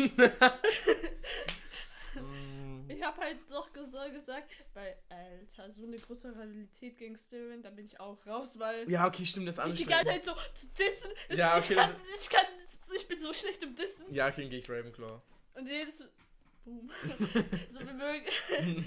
Ich 2.88 3.02
habe 3.02 3.20
halt 3.22 3.38
doch 3.50 3.72
gesagt, 3.72 4.50
weil, 4.74 4.96
Alter, 5.08 5.72
so 5.72 5.84
eine 5.86 5.96
große 5.96 6.28
Rivalität 6.30 6.98
gegen 6.98 7.16
Slytherin, 7.16 7.62
da 7.62 7.70
bin 7.70 7.86
ich 7.86 7.98
auch 7.98 8.24
raus, 8.26 8.58
weil 8.58 8.88
ja, 8.90 9.06
okay, 9.06 9.24
stimmt, 9.24 9.48
das 9.48 9.56
sich 9.56 9.64
die 9.86 9.92
anstrengend. 9.92 10.06
ganze 10.06 10.22
Zeit 10.22 10.24
so 10.54 10.60
zu 10.60 10.66
dissen. 10.74 11.10
ist- 11.30 11.38
Ja, 11.38 11.56
ich, 11.56 11.64
okay, 11.64 11.74
kann, 11.74 11.92
dann- 11.92 12.00
ich 12.20 12.28
kann, 12.28 12.44
ich 12.94 13.08
bin 13.08 13.20
so 13.22 13.32
schlecht 13.32 13.62
im 13.62 13.74
Dissen. 13.74 14.12
Ja, 14.12 14.28
okay, 14.28 14.42
dann 14.42 14.50
gehe 14.50 14.58
ich 14.58 14.68
Ravenclaw. 14.68 15.22
Und 15.54 15.66
jedes. 15.68 16.04
Boom. 16.64 16.90
so, 17.70 17.81
wir 17.81 17.94
mögen. 17.94 18.27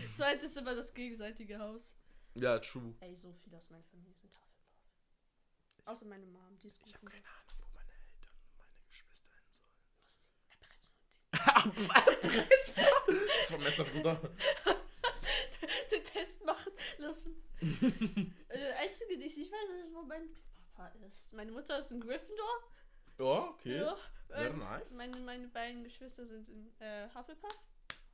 Zweites 0.16 0.46
ist 0.52 0.58
immer 0.58 0.76
das 0.76 0.94
gegenseitige 0.94 1.60
Haus. 1.60 1.96
Ja, 2.36 2.60
true. 2.60 2.94
Ey, 3.02 3.16
so 3.16 3.34
viele 3.44 3.58
aus 3.58 3.70
meiner 3.70 3.84
Familie 3.84 4.14
sind 4.14 4.32
Hufflepuff. 4.34 5.86
Außer 5.86 6.06
meine 6.06 6.26
Mom, 6.26 6.58
die 6.62 6.68
ist 6.68 6.78
Ich 6.86 6.94
habe 6.94 7.06
gut. 7.06 7.12
keine 7.14 7.26
Ahnung, 7.28 7.58
wo 7.60 7.68
meine 7.74 7.92
Eltern 7.92 8.34
und 8.42 8.58
meine 8.58 8.78
Geschwister 8.88 9.34
hin 9.36 9.52
sollen. 9.54 9.76
Muss 10.06 10.20
sie 10.24 10.30
erpressen 12.30 12.84
und 13.08 13.30
Das 13.40 13.52
war 13.52 13.60
Messer, 13.60 13.84
Bruder. 13.86 14.16
den, 15.62 15.70
den 15.92 16.04
Test 16.04 16.46
machen 16.46 16.72
lassen. 16.98 17.36
äh, 17.62 18.58
der 18.58 18.78
einzige, 18.80 19.18
die 19.18 19.26
ich 19.26 19.38
nicht 19.38 19.52
weiß, 19.52 19.70
ist, 19.86 19.94
wo 19.94 20.02
mein 20.04 20.30
Papa 20.76 20.88
ist. 21.08 21.34
Meine 21.34 21.52
Mutter 21.52 21.80
ist 21.80 21.92
in 21.92 22.00
Gryffindor. 22.02 22.60
Ja, 23.20 23.50
okay. 23.50 23.78
Ja. 23.80 23.98
Sehr 24.30 24.50
Ähm, 24.50 24.60
nice. 24.60 24.98
Meine, 24.98 25.20
meine 25.20 25.48
beiden 25.48 25.84
Geschwister 25.84 26.26
sind 26.26 26.50
in 26.50 26.72
äh, 26.80 27.08
Hufflepuff. 27.14 27.58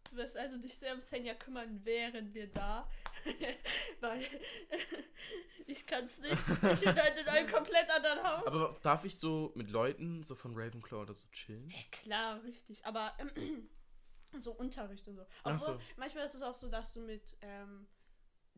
Du 0.10 0.18
wirst 0.18 0.36
also 0.36 0.58
dich 0.58 0.78
sehr 0.78 0.94
um 0.94 1.02
Senja 1.02 1.34
kümmern, 1.34 1.84
wären 1.86 2.34
wir 2.34 2.48
da. 2.48 2.90
Weil 4.02 4.26
ich 5.68 5.86
kann's 5.86 6.20
nicht. 6.20 6.34
Ich 6.34 6.80
bin 6.82 6.96
halt 6.96 7.18
in 7.18 7.28
einem 7.28 7.50
komplett 7.52 7.90
anderen 7.90 8.22
Haus. 8.22 8.48
Aber 8.48 8.78
darf 8.82 9.06
ich 9.06 9.18
so 9.18 9.52
mit 9.56 9.70
Leuten 9.70 10.24
so 10.24 10.36
von 10.36 10.54
Ravenclaw 10.54 11.04
oder 11.04 11.14
so 11.14 11.28
chillen? 11.32 11.70
Ja, 11.70 11.78
klar, 11.92 12.44
richtig. 12.44 12.86
Aber 12.86 13.14
ähm, 13.20 13.70
so 14.40 14.52
Unterricht 14.52 15.08
und 15.08 15.16
so. 15.16 15.26
Obwohl, 15.44 15.60
so. 15.60 15.80
manchmal 15.96 16.26
ist 16.26 16.36
es 16.36 16.42
auch 16.42 16.56
so, 16.56 16.70
dass 16.70 16.94
du 16.94 17.00
mit 17.00 17.38
ähm, 17.42 17.88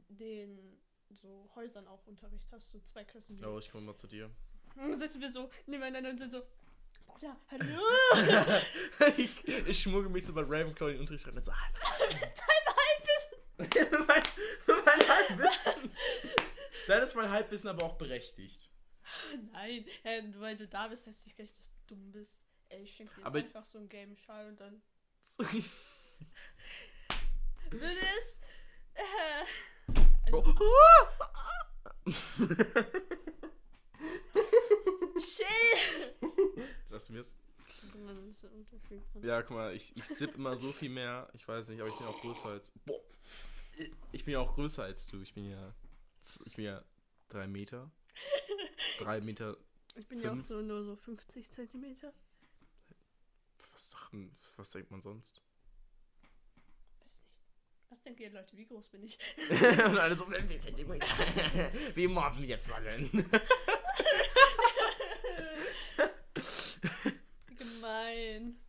den 0.08 0.82
so 1.12 1.52
Häusern 1.56 1.88
auch 1.88 2.06
Unterricht 2.08 2.52
hast, 2.52 2.72
so 2.72 2.80
zwei 2.80 3.04
Klassen. 3.04 3.38
Ja, 3.38 3.56
ich 3.58 3.70
komme 3.70 3.86
mal 3.86 3.96
zu 3.96 4.08
dir. 4.08 4.32
Dann 4.76 4.96
sitzen 4.96 5.22
wir 5.22 5.32
so 5.32 5.52
nebeneinander 5.68 6.10
und 6.10 6.18
sind 6.18 6.32
so, 6.32 6.42
Bruder, 7.14 7.38
hallo. 7.52 7.82
ich, 9.18 9.48
ich 9.48 9.82
schmuggel 9.82 10.10
mich 10.10 10.26
so 10.26 10.34
bei 10.34 10.42
Ravenclaw 10.42 10.90
in 10.90 10.96
den 10.96 11.02
Unterricht 11.02 11.28
rein 11.28 11.36
und 11.38 11.46
so, 11.46 11.52
Dein 12.00 13.60
Halbwissen. 13.60 14.08
mein, 14.08 14.24
mein 14.86 15.08
Halbwissen. 15.10 15.92
Dann 16.88 17.04
ist 17.04 17.16
mein 17.16 17.30
Halbwissen 17.30 17.70
aber 17.70 17.86
auch 17.86 17.98
berechtigt. 17.98 18.70
Nein, 19.52 19.86
weil 20.40 20.58
du 20.58 20.68
da 20.68 20.88
bist, 20.88 21.06
heißt 21.08 21.26
nicht 21.26 21.36
gleich, 21.36 21.54
dass 21.54 21.70
du 21.88 21.96
dumm 21.96 22.12
bist. 22.12 22.42
Ey, 22.70 22.84
ich 22.84 22.96
schenke 22.96 23.14
dir 23.16 23.26
Aber- 23.26 23.38
einfach 23.40 23.66
so 23.66 23.78
einen 23.78 23.90
Game 23.90 24.16
Schall 24.16 24.48
und 24.48 24.60
dann 24.60 24.82
würdest. 27.70 28.38
Äh, 28.96 29.46
Oh. 30.32 30.42
chill! 35.20 36.14
Lass 36.94 37.10
mir's. 37.10 37.36
Man, 38.06 38.16
das 38.16 38.36
ist 38.36 38.44
der 38.44 38.52
Unterschied. 38.52 39.02
Ja, 39.24 39.42
guck 39.42 39.58
mal, 39.58 39.76
ich, 39.76 39.98
ich 39.98 40.06
sipp 40.06 40.36
immer 40.36 40.56
so 40.56 40.72
viel 40.72 40.90
mehr. 40.90 41.28
Ich 41.34 41.48
weiß 41.48 41.70
nicht, 41.70 41.82
aber 41.82 41.90
ich 41.90 41.96
bin 41.96 42.06
auch 42.06 42.22
größer 42.22 42.50
als. 42.50 42.72
Boah. 42.86 43.02
Ich 44.12 44.24
bin 44.24 44.34
ja 44.34 44.40
auch 44.40 44.54
größer 44.54 44.84
als 44.84 45.08
du. 45.08 45.20
Ich 45.22 45.34
bin 45.34 45.50
ja. 45.50 45.74
Ich 46.46 46.56
bin 46.56 46.66
ja 46.66 46.86
drei 47.30 47.48
Meter. 47.48 47.92
Drei 49.00 49.22
Meter. 49.22 49.58
Ich 49.96 50.08
bin 50.08 50.22
ja 50.22 50.30
auch 50.30 50.34
Fünf. 50.34 50.46
so 50.46 50.62
nur 50.62 50.84
so 50.84 50.96
50 50.96 51.52
Zentimeter. 51.52 52.14
Was, 53.72 53.90
dachten, 53.90 54.38
was 54.56 54.70
denkt 54.70 54.92
man 54.92 55.02
sonst? 55.02 55.42
Was 57.90 58.04
denken 58.04 58.22
ihr 58.22 58.30
Leute, 58.32 58.56
wie 58.56 58.66
groß 58.66 58.88
bin 58.90 59.04
ich? 59.04 59.18
Und 59.50 59.98
alles 59.98 60.22
um 60.22 60.32
50 60.32 60.62
Zentimeter. 60.62 61.06
Wie 61.96 62.08
mobben 62.08 62.44
jetzt 62.44 62.70
mal 62.70 62.84
denn? 62.84 63.10
Gemein. 68.40 68.60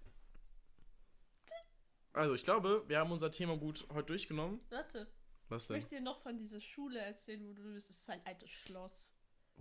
Also, 2.12 2.34
ich 2.34 2.44
glaube, 2.44 2.84
wir 2.86 2.98
haben 2.98 3.10
unser 3.10 3.30
Thema 3.30 3.56
gut 3.56 3.86
heute 3.92 4.06
durchgenommen. 4.06 4.60
Warte, 4.70 5.08
Was 5.48 5.64
ich 5.64 5.68
denn? 5.68 5.76
möchte 5.78 5.94
dir 5.96 6.00
noch 6.00 6.22
von 6.22 6.38
dieser 6.38 6.60
Schule 6.60 7.00
erzählen, 7.00 7.44
wo 7.48 7.52
du 7.52 7.74
bist. 7.74 7.90
Es 7.90 7.96
ist 7.98 8.10
ein 8.10 8.24
altes 8.24 8.50
Schloss. 8.50 9.10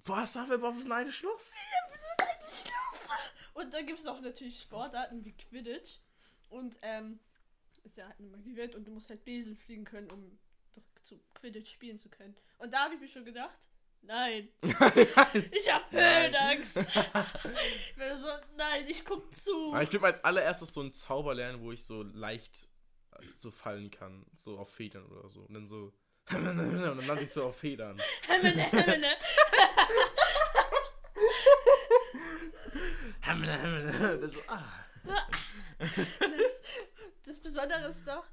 Was? 0.06 0.36
Hufflepuff 0.36 0.78
ist 0.78 0.86
ein 0.86 0.92
altes 0.92 1.16
Schloss? 1.16 1.56
ein 2.20 2.28
altes 2.28 2.62
Schloss. 2.62 3.10
Und 3.56 3.74
da 3.74 3.82
gibt 3.82 4.00
es 4.00 4.06
auch 4.06 4.22
natürlich 4.22 4.62
Sportarten 4.62 5.26
wie 5.26 5.34
Quidditch. 5.34 6.00
Und, 6.50 6.78
ähm, 6.84 7.20
ist 7.84 7.98
ja 7.98 8.08
halt 8.08 8.20
eine 8.20 8.30
Magiewelt 8.30 8.76
und 8.76 8.86
du 8.86 8.92
musst 8.92 9.10
halt 9.10 9.26
Besen 9.26 9.58
fliegen 9.58 9.84
können, 9.84 10.10
um 10.12 10.39
doch 10.74 10.84
zu 11.04 11.20
Quidditch 11.34 11.72
spielen 11.72 11.98
zu 11.98 12.10
können. 12.10 12.36
Und 12.60 12.72
da 12.72 12.86
habe 12.86 12.96
ich 12.96 13.02
mir 13.02 13.10
schon 13.10 13.26
gedacht, 13.26 13.68
Nein. 14.08 14.50
ich 15.52 15.72
hab. 15.74 15.89
Höhenangst. 15.92 16.78
ich 16.78 17.96
bin 17.96 18.18
so, 18.18 18.28
nein, 18.58 18.86
ich 18.88 19.06
guck 19.06 19.34
zu. 19.34 19.72
Aber 19.72 19.82
ich 19.82 19.94
will 19.94 20.02
mal 20.02 20.12
als 20.12 20.24
allererstes 20.24 20.74
so 20.74 20.82
einen 20.82 20.92
Zauber 20.92 21.34
lernen, 21.34 21.62
wo 21.62 21.72
ich 21.72 21.86
so 21.86 22.04
leicht 22.04 22.68
äh, 23.13 23.24
so 23.34 23.50
fallen 23.50 23.92
kann. 23.92 24.26
So 24.38 24.60
auf 24.60 24.74
Federn 24.74 25.06
oder 25.06 25.30
so. 25.30 25.42
Und 25.42 25.54
dann 25.54 25.70
so. 25.70 25.94
Und 26.34 26.46
dann 26.46 27.08
lande 27.08 27.24
ich 27.24 27.32
so 27.32 27.46
auf 27.46 27.58
Federn. 27.58 27.98
Hemmene, 33.22 33.58
hemmene. 33.58 34.20
Das 34.20 34.34
so, 34.34 34.39
ah. 34.48 34.86
Das, 35.80 36.62
das 37.26 37.39
Besondere 37.39 37.88
ist 37.88 38.08
doch, 38.08 38.26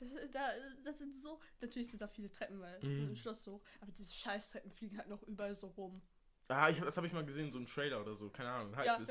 das, 0.00 0.08
da, 0.32 0.50
das 0.84 0.98
sind 0.98 1.14
so, 1.14 1.38
natürlich 1.60 1.90
sind 1.90 2.00
da 2.02 2.08
viele 2.08 2.30
Treppen, 2.30 2.60
weil 2.60 2.78
Mhm. 2.82 3.12
ein 3.12 3.16
Schloss 3.16 3.44
so, 3.44 3.60
aber 3.80 3.92
diese 3.92 4.12
Scheißtreppen 4.14 4.70
fliegen 4.72 4.96
halt 4.98 5.08
noch 5.08 5.22
überall 5.24 5.54
so 5.54 5.68
rum. 5.68 6.02
Ah, 6.48 6.68
ich 6.68 6.80
das 6.80 6.96
habe 6.96 7.06
ich 7.06 7.12
mal 7.12 7.24
gesehen, 7.24 7.52
so 7.52 7.58
ein 7.60 7.66
Trailer 7.66 8.00
oder 8.00 8.16
so. 8.16 8.28
Keine 8.30 8.50
Ahnung. 8.50 8.74
Ja, 8.84 8.84
ja. 8.84 8.96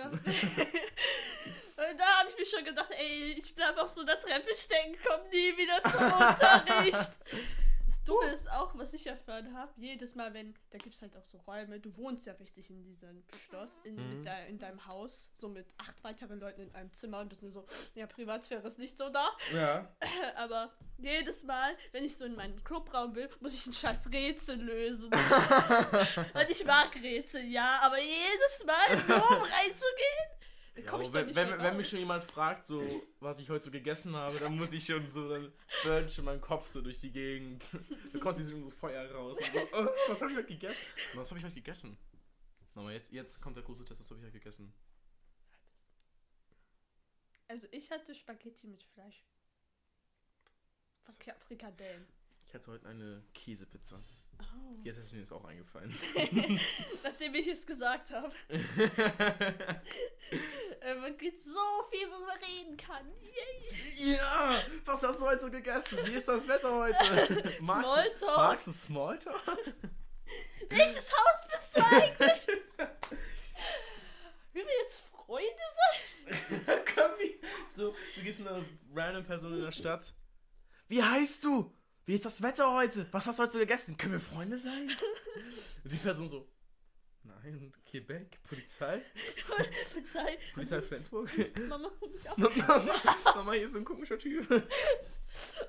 Und 1.80 1.98
da 1.98 2.06
habe 2.20 2.30
ich 2.30 2.38
mir 2.38 2.46
schon 2.46 2.66
gedacht, 2.66 2.92
ey, 2.92 3.32
ich 3.40 3.56
bleib 3.56 3.78
auf 3.78 3.88
so 3.90 4.02
einer 4.02 4.18
Treppe 4.20 4.54
stecken, 4.56 4.98
komm 5.08 5.22
nie 5.30 5.56
wieder 5.58 5.82
zum 5.84 6.02
Unterricht. 6.28 7.20
Dumme 8.10 8.32
ist 8.34 8.52
auch, 8.52 8.78
was 8.78 8.94
ich 8.94 9.08
erfahren 9.08 9.56
habe, 9.58 9.72
jedes 9.78 10.16
Mal, 10.16 10.34
wenn, 10.34 10.54
da 10.72 10.78
gibt 10.78 10.96
es 10.96 11.02
halt 11.02 11.16
auch 11.16 11.26
so 11.26 11.38
Räume, 11.40 11.80
du 11.80 11.96
wohnst 11.98 12.26
ja 12.26 12.34
richtig 12.34 12.70
in 12.70 12.84
diesem 12.84 13.24
Schloss, 13.46 13.80
in, 13.84 13.96
Mhm. 13.96 14.24
de, 14.24 14.50
in 14.50 14.58
deinem 14.60 14.86
Haus, 14.88 15.32
so 15.38 15.48
mit 15.50 15.68
acht 15.78 16.04
weiteren 16.04 16.40
Leuten 16.40 16.62
in 16.62 16.76
einem 16.76 16.92
Zimmer 16.94 17.20
und 17.20 17.30
bist 17.30 17.42
nur 17.44 17.52
so, 17.52 17.66
ja, 17.96 18.08
Privatsphäre 18.08 18.68
ist 18.68 18.80
nicht 18.80 18.98
so 18.98 19.10
da. 19.10 19.30
ja. 19.54 19.88
Aber 20.36 20.72
jedes 20.98 21.44
Mal, 21.44 21.76
wenn 21.92 22.04
ich 22.04 22.18
so 22.18 22.26
in 22.26 22.36
meinen 22.36 22.64
Clubraum 22.64 23.16
will, 23.16 23.30
muss 23.40 23.54
ich 23.54 23.66
ein 23.68 23.74
scheiß 23.74 24.12
Rätsel 24.12 24.58
lösen. 24.62 25.10
und 26.34 26.50
ich 26.50 26.66
mag 26.66 26.96
Rätsel, 27.02 27.44
ja, 27.46 27.80
aber 27.84 27.98
jedes 28.00 28.66
Mal, 28.66 28.96
nur 29.08 29.18
um 29.18 29.44
reinzugehen, 29.44 30.30
Ja, 30.84 30.90
komm 30.92 31.02
doch 31.04 31.14
wenn, 31.14 31.26
nicht 31.28 31.36
wenn, 31.36 31.60
wenn 31.60 31.78
mich 31.78 31.90
schon 31.90 32.00
jemand 32.00 32.24
fragt, 32.24 32.66
so, 32.66 33.04
was 33.20 33.40
ich 33.40 33.50
heute 33.50 33.66
so 33.66 33.72
gegessen 33.72 34.16
habe, 34.16 34.38
dann 34.40 34.56
muss 34.58 34.74
ich 34.74 34.86
schon 34.86 35.12
so, 35.12 35.30
dann 35.30 35.52
burnt 35.84 36.12
schon 36.12 36.26
mein 36.26 36.42
Kopf 36.42 36.68
so 36.68 36.82
durch 36.82 37.00
die 37.02 37.12
Gegend. 37.12 37.64
Da 38.14 38.20
kommt 38.20 38.38
schon 38.38 38.46
so 38.48 38.70
Feuer 38.70 39.10
raus. 39.12 39.38
Und 39.38 39.52
so, 39.52 39.60
oh, 39.74 39.88
was 40.08 40.22
habe 40.22 40.32
ich 40.32 40.38
heute 40.38 40.48
gegessen? 40.48 40.86
Und 41.14 41.20
was 41.20 41.30
habe 41.30 41.40
ich 41.40 41.46
heute 41.46 41.56
gegessen? 41.56 41.98
Aber 42.76 42.92
jetzt, 42.92 43.12
jetzt 43.12 43.42
kommt 43.42 43.56
der 43.56 43.64
große 43.64 43.84
Test, 43.86 44.00
was 44.00 44.10
habe 44.10 44.20
ich 44.20 44.26
heute 44.26 44.40
gegessen? 44.40 44.74
Also 47.48 47.68
ich 47.72 47.90
hatte 47.92 48.14
Spaghetti 48.16 48.68
mit 48.68 48.84
Fleisch. 48.84 49.24
Frika- 51.04 51.36
Frikadellen. 51.48 52.06
Ich 52.48 52.54
hatte 52.54 52.72
heute 52.72 52.88
eine 52.88 53.24
Käsepizza. 53.34 54.00
Oh. 54.40 54.78
Jetzt 54.84 54.98
ist 54.98 55.12
mir 55.14 55.20
das 55.22 55.32
auch 55.32 55.44
eingefallen. 55.44 55.94
Nachdem 57.04 57.36
ich 57.36 57.48
es 57.48 57.66
gesagt 57.66 58.12
habe. 58.12 58.34
Äh, 60.90 60.96
man 60.96 61.18
gibt 61.18 61.40
so 61.40 61.60
viel, 61.92 62.08
wo 62.10 62.26
man 62.26 62.38
reden 62.38 62.78
kann. 62.78 63.06
Yay. 63.22 64.16
ja! 64.16 64.56
Was 64.86 65.04
hast 65.04 65.22
du 65.22 65.26
heute 65.26 65.42
so 65.42 65.52
gegessen? 65.52 66.00
Wie 66.06 66.14
ist 66.14 66.28
das 66.28 66.48
Wetter 66.48 66.74
heute? 66.74 67.54
Magst, 67.62 68.20
Smalltalk. 68.20 68.38
magst 68.38 68.68
du 68.68 68.72
Smalltalk? 68.72 69.42
Welches 70.70 71.12
Haus 71.12 71.48
bist 71.52 71.78
du 71.78 71.82
eigentlich? 71.82 72.48
Will 74.54 74.66
wir 74.66 74.80
jetzt 74.82 75.04
Freunde 75.12 75.46
sein? 75.76 76.80
So, 77.70 77.96
du 78.16 78.22
gehst 78.22 78.40
in 78.40 78.48
eine 78.48 78.66
random 78.94 79.24
Person 79.24 79.54
in 79.54 79.62
der 79.62 79.72
Stadt. 79.72 80.14
Wie 80.88 81.04
heißt 81.04 81.44
du? 81.44 81.74
Wie 82.06 82.16
ist 82.16 82.26
das 82.26 82.42
Wetter 82.42 82.72
heute? 82.74 83.08
Was 83.12 83.28
hast 83.28 83.38
du 83.38 83.44
heute 83.44 83.54
so 83.54 83.60
gegessen? 83.60 83.98
Können 83.98 84.14
wir 84.14 84.20
Freunde 84.20 84.58
sein? 84.58 84.90
Und 85.84 85.94
die 85.94 85.98
Person 85.98 86.28
so, 86.28 86.48
nein, 87.24 87.74
Quebec, 87.86 88.42
Polizei, 88.44 89.02
Polizei. 89.94 90.38
Polizei 90.54 90.82
Flensburg. 90.82 91.30
Mama, 91.68 91.92
hol 92.02 92.10
mich 92.10 92.30
ab. 92.30 92.38
Mama, 92.38 92.94
Mama, 93.36 93.52
hier 93.54 93.64
ist 93.66 93.74
so 93.74 93.80
ein 93.80 93.86
komischer 93.86 94.18
Typ. 94.18 94.48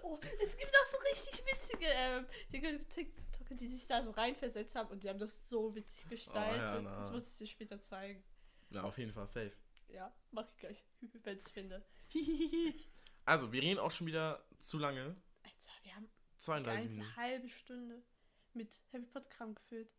Oh, 0.02 0.18
es 0.42 0.56
gibt 0.56 0.74
auch 0.74 0.86
so 0.86 0.96
richtig 0.98 1.44
witzige 1.46 1.86
ähm, 1.86 2.26
die 2.50 2.60
TikToker, 2.88 3.54
die 3.54 3.66
sich 3.66 3.86
da 3.86 4.02
so 4.02 4.10
reinversetzt 4.10 4.74
haben 4.74 4.88
und 4.88 5.04
die 5.04 5.08
haben 5.10 5.18
das 5.18 5.38
so 5.48 5.74
witzig 5.74 6.08
gestaltet. 6.08 6.80
Oh, 6.80 6.88
ja, 6.88 6.98
das 6.98 7.10
muss 7.12 7.30
ich 7.30 7.38
dir 7.38 7.46
später 7.46 7.80
zeigen. 7.82 8.24
Na, 8.70 8.84
auf 8.84 8.96
jeden 8.96 9.12
Fall 9.12 9.26
safe. 9.26 9.52
Ja, 9.88 10.14
mach 10.30 10.48
ich 10.48 10.56
gleich, 10.56 10.82
wenn 11.24 11.36
ich 11.36 11.44
finde. 11.44 11.84
Also, 13.24 13.52
wir 13.52 13.62
reden 13.62 13.78
auch 13.78 13.90
schon 13.90 14.06
wieder 14.06 14.44
zu 14.60 14.78
lange. 14.78 15.14
Alter, 15.42 15.70
wir 15.82 15.94
haben 15.94 16.08
32 16.38 16.64
eine 16.64 16.64
ganze 16.64 16.88
Minuten. 16.98 17.16
halbe 17.16 17.48
Stunde 17.48 18.02
mit 18.54 18.80
Harry 18.92 19.04
Potter 19.04 19.28
Kram 19.28 19.54
gefüllt. 19.54 19.90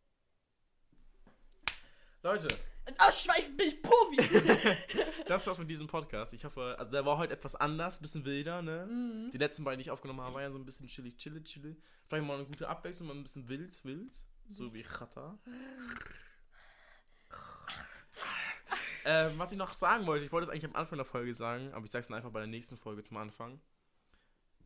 Leute, 2.24 2.46
Ein 2.84 2.94
Ausschweifen 3.00 3.56
bin 3.56 3.68
ich 3.68 3.82
Profi. 3.82 4.16
das 5.26 5.44
war's 5.44 5.58
mit 5.58 5.68
diesem 5.68 5.88
Podcast. 5.88 6.32
Ich 6.32 6.44
hoffe, 6.44 6.76
also 6.78 6.92
der 6.92 7.04
war 7.04 7.18
heute 7.18 7.34
etwas 7.34 7.56
anders, 7.56 7.98
bisschen 8.00 8.24
wilder, 8.24 8.62
ne? 8.62 8.86
Mhm. 8.86 9.30
Die 9.32 9.38
letzten 9.38 9.64
beiden, 9.64 9.78
die 9.78 9.82
ich 9.82 9.90
aufgenommen 9.90 10.20
habe, 10.20 10.34
waren 10.34 10.42
ja 10.42 10.50
so 10.52 10.58
ein 10.58 10.64
bisschen 10.64 10.86
chillig, 10.86 11.16
chillig, 11.16 11.44
chillig. 11.44 11.82
Vielleicht 12.06 12.24
mal 12.24 12.34
eine 12.34 12.44
gute 12.44 12.68
Abwechslung, 12.68 13.08
mal 13.08 13.16
ein 13.16 13.24
bisschen 13.24 13.48
wild, 13.48 13.84
wild. 13.84 14.14
So 14.46 14.72
wie 14.72 14.84
Chata. 14.84 15.36
ähm, 19.04 19.36
was 19.38 19.50
ich 19.50 19.58
noch 19.58 19.74
sagen 19.74 20.06
wollte, 20.06 20.24
ich 20.24 20.30
wollte 20.30 20.44
es 20.44 20.50
eigentlich 20.50 20.66
am 20.66 20.76
Anfang 20.76 20.98
der 20.98 21.06
Folge 21.06 21.34
sagen, 21.34 21.72
aber 21.74 21.84
ich 21.84 21.90
sag's 21.90 22.06
dann 22.06 22.16
einfach 22.16 22.30
bei 22.30 22.40
der 22.40 22.46
nächsten 22.46 22.76
Folge 22.76 23.02
zum 23.02 23.16
Anfang. 23.16 23.60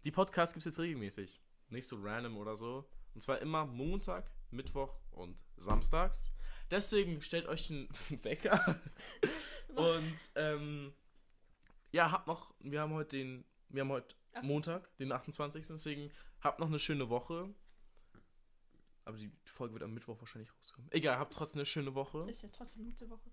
Die 0.04 0.10
Podcasts 0.10 0.52
gibt's 0.52 0.66
jetzt 0.66 0.78
regelmäßig. 0.78 1.40
Nicht 1.70 1.88
so 1.88 1.96
random 2.02 2.36
oder 2.36 2.54
so. 2.54 2.86
Und 3.14 3.22
zwar 3.22 3.38
immer 3.40 3.64
Montag, 3.64 4.30
Mittwoch 4.50 4.98
und 5.10 5.38
Samstags. 5.56 6.34
Deswegen 6.70 7.22
stellt 7.22 7.46
euch 7.46 7.70
einen 7.70 7.88
Wecker. 8.22 8.80
und 9.68 10.30
ähm, 10.34 10.92
ja, 11.92 12.10
habt 12.10 12.26
noch, 12.26 12.54
wir 12.60 12.80
haben 12.80 12.92
heute 12.94 13.16
den, 13.16 13.44
wir 13.68 13.82
haben 13.82 13.90
heute 13.90 14.14
Ach. 14.32 14.42
Montag, 14.42 14.94
den 14.98 15.12
28. 15.12 15.66
Deswegen 15.66 16.10
habt 16.40 16.58
noch 16.58 16.66
eine 16.66 16.78
schöne 16.78 17.08
Woche. 17.08 17.54
Aber 19.04 19.16
die 19.16 19.30
Folge 19.44 19.74
wird 19.74 19.84
am 19.84 19.94
Mittwoch 19.94 20.18
wahrscheinlich 20.18 20.52
rauskommen. 20.52 20.90
Egal, 20.90 21.18
habt 21.18 21.32
trotzdem 21.32 21.60
eine 21.60 21.66
schöne 21.66 21.94
Woche. 21.94 22.28
Ist 22.28 22.42
ja 22.42 22.48
trotzdem 22.48 22.84
Mitte 22.84 23.08
Woche. 23.08 23.30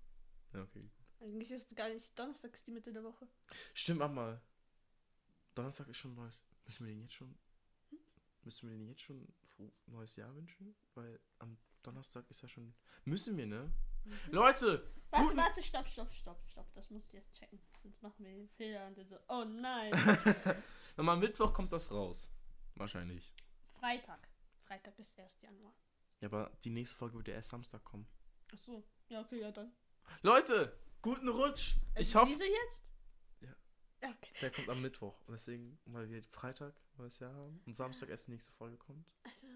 Ja, 0.52 0.62
okay. 0.62 0.88
Eigentlich 1.20 1.50
ist 1.50 1.70
es 1.70 1.76
gar 1.76 1.88
nicht 1.88 2.16
Donnerstag 2.16 2.54
ist 2.54 2.66
die 2.66 2.70
Mitte 2.70 2.92
der 2.92 3.02
Woche. 3.02 3.26
Stimmt, 3.72 4.00
warte 4.00 4.14
mal. 4.14 4.40
Donnerstag 5.54 5.88
ist 5.88 5.96
schon 5.96 6.14
neues. 6.14 6.44
Müssen 6.64 6.86
wir 6.86 6.92
den 6.92 7.02
jetzt 7.02 7.14
schon. 7.14 7.36
Müssen 8.42 8.68
wir 8.68 8.76
den 8.76 8.88
jetzt 8.88 9.00
schon 9.00 9.26
neues 9.86 10.16
Jahr 10.16 10.34
wünschen? 10.34 10.76
Weil 10.94 11.18
am 11.38 11.56
Donnerstag 11.86 12.28
ist 12.30 12.42
ja 12.42 12.48
schon. 12.48 12.74
Müssen 13.04 13.36
wir, 13.36 13.46
ne? 13.46 13.72
Leute! 14.30 14.90
Warte, 15.10 15.24
Guten- 15.26 15.36
warte, 15.36 15.62
stopp, 15.62 15.86
stopp, 15.88 16.12
stopp, 16.12 16.42
stopp. 16.50 16.72
Das 16.74 16.90
musst 16.90 17.12
du 17.12 17.16
jetzt 17.16 17.32
checken. 17.34 17.60
Sonst 17.82 18.02
machen 18.02 18.24
wir 18.24 18.32
den 18.32 18.48
Fehler 18.48 18.86
und 18.88 18.98
dann 18.98 19.06
so, 19.06 19.16
oh 19.28 19.44
nein. 19.44 19.92
Nochmal 20.96 21.14
am 21.14 21.20
Mittwoch 21.20 21.52
kommt 21.54 21.72
das 21.72 21.90
raus. 21.92 22.32
Wahrscheinlich. 22.74 23.32
Freitag. 23.78 24.28
Freitag 24.66 24.98
ist 24.98 25.18
1. 25.20 25.40
Januar. 25.42 25.72
Ja, 26.20 26.28
aber 26.28 26.50
die 26.64 26.70
nächste 26.70 26.96
Folge 26.96 27.16
wird 27.16 27.28
ja 27.28 27.34
erst 27.34 27.50
Samstag 27.50 27.84
kommen. 27.84 28.06
Ach 28.52 28.58
so. 28.58 28.84
Ja, 29.08 29.20
okay, 29.20 29.40
ja 29.40 29.52
dann. 29.52 29.72
Leute! 30.22 30.76
Guten 31.02 31.28
Rutsch! 31.28 31.76
Ich 31.96 32.08
Also 32.16 32.20
hoffe. 32.20 32.32
Diese 32.32 32.46
jetzt? 32.46 32.84
Ja. 33.40 33.54
Ja, 34.02 34.08
okay. 34.10 34.32
Der 34.40 34.50
kommt 34.50 34.68
am 34.70 34.80
Mittwoch. 34.82 35.18
Und 35.26 35.32
deswegen, 35.34 35.78
weil 35.84 36.08
wir 36.08 36.22
Freitag 36.24 36.74
neues 36.96 37.18
Jahr 37.18 37.32
haben 37.34 37.60
und 37.66 37.74
Samstag 37.74 38.08
erst 38.08 38.26
die 38.26 38.32
nächste 38.32 38.52
Folge 38.52 38.76
kommt. 38.78 39.06
Also, 39.24 39.46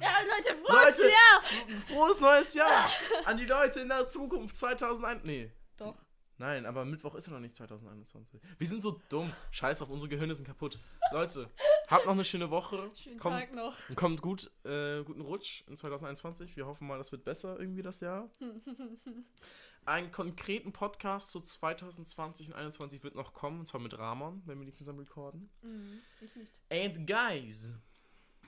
ja, 0.00 0.14
Leute, 0.20 0.56
frohes 0.62 0.98
Leute! 0.98 1.10
Jahr! 1.10 1.42
Frohes 1.88 2.20
neues 2.20 2.54
Jahr! 2.54 2.88
An 3.24 3.36
die 3.36 3.46
Leute 3.46 3.80
in 3.80 3.88
der 3.88 4.08
Zukunft 4.08 4.56
2001. 4.56 5.24
Nee. 5.24 5.50
Doch. 5.76 5.96
Nein, 6.40 6.64
aber 6.64 6.86
Mittwoch 6.86 7.14
ist 7.16 7.26
ja 7.26 7.34
noch 7.34 7.40
nicht 7.40 7.54
2021. 7.54 8.40
Wir 8.56 8.66
sind 8.66 8.82
so 8.82 8.98
dumm. 9.10 9.30
Scheiß 9.50 9.82
auf, 9.82 9.90
unsere 9.90 10.08
Gehirne 10.08 10.34
sind 10.34 10.46
kaputt. 10.46 10.78
Leute, 11.12 11.50
habt 11.88 12.06
noch 12.06 12.14
eine 12.14 12.24
schöne 12.24 12.50
Woche. 12.50 12.90
Schönen 12.94 13.18
Kommt, 13.18 13.38
Tag 13.38 13.54
noch. 13.54 13.76
kommt 13.94 14.22
gut, 14.22 14.50
äh, 14.64 15.02
guten 15.04 15.20
Rutsch 15.20 15.64
in 15.68 15.76
2021. 15.76 16.56
Wir 16.56 16.64
hoffen 16.64 16.86
mal, 16.86 16.96
das 16.96 17.12
wird 17.12 17.24
besser 17.24 17.60
irgendwie 17.60 17.82
das 17.82 18.00
Jahr. 18.00 18.30
Einen 19.84 20.10
konkreten 20.12 20.72
Podcast 20.72 21.30
zu 21.30 21.40
2020 21.40 22.46
und 22.48 22.54
2021 22.54 23.02
wird 23.02 23.16
noch 23.16 23.34
kommen, 23.34 23.60
und 23.60 23.66
zwar 23.66 23.80
mit 23.82 23.98
Ramon, 23.98 24.42
wenn 24.46 24.58
wir 24.58 24.64
die 24.66 24.72
zusammen 24.72 25.00
recorden. 25.00 25.50
Mhm, 25.60 26.00
ich 26.22 26.36
nicht. 26.36 26.58
And 26.70 27.06
guys, 27.06 27.74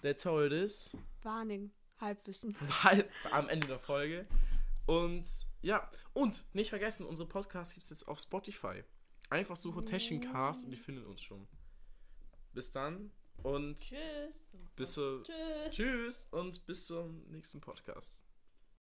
that's 0.03 0.25
how 0.25 0.41
it 0.45 0.53
is. 0.53 0.95
Warning. 1.23 1.71
Halbwissen. 2.01 2.57
Weil 2.83 3.09
am 3.31 3.49
Ende 3.49 3.67
der 3.69 3.79
Folge. 3.79 4.27
Und 4.87 5.27
ja, 5.63 5.89
und 6.13 6.45
nicht 6.53 6.71
vergessen, 6.71 7.07
unsere 7.07 7.29
Podcasts 7.29 7.75
gibt 7.75 7.85
es 7.85 7.91
jetzt 7.91 8.09
auf 8.09 8.19
Spotify. 8.19 8.83
Einfach 9.31 9.57
suche 9.57 9.85
Teschencast 9.85 10.65
und 10.65 10.71
die 10.73 10.77
finden 10.77 11.07
uns 11.07 11.23
schon. 11.23 11.47
Bis 12.53 12.71
dann 12.71 13.13
und 13.43 13.77
Tschüss. 13.77 14.39
bis 14.77 14.95
Tschüss. 14.95 15.27
tschüss 15.71 16.29
und 16.33 16.67
bis 16.67 16.87
zum 16.87 17.25
nächsten 17.31 17.61
Podcast. 17.61 18.23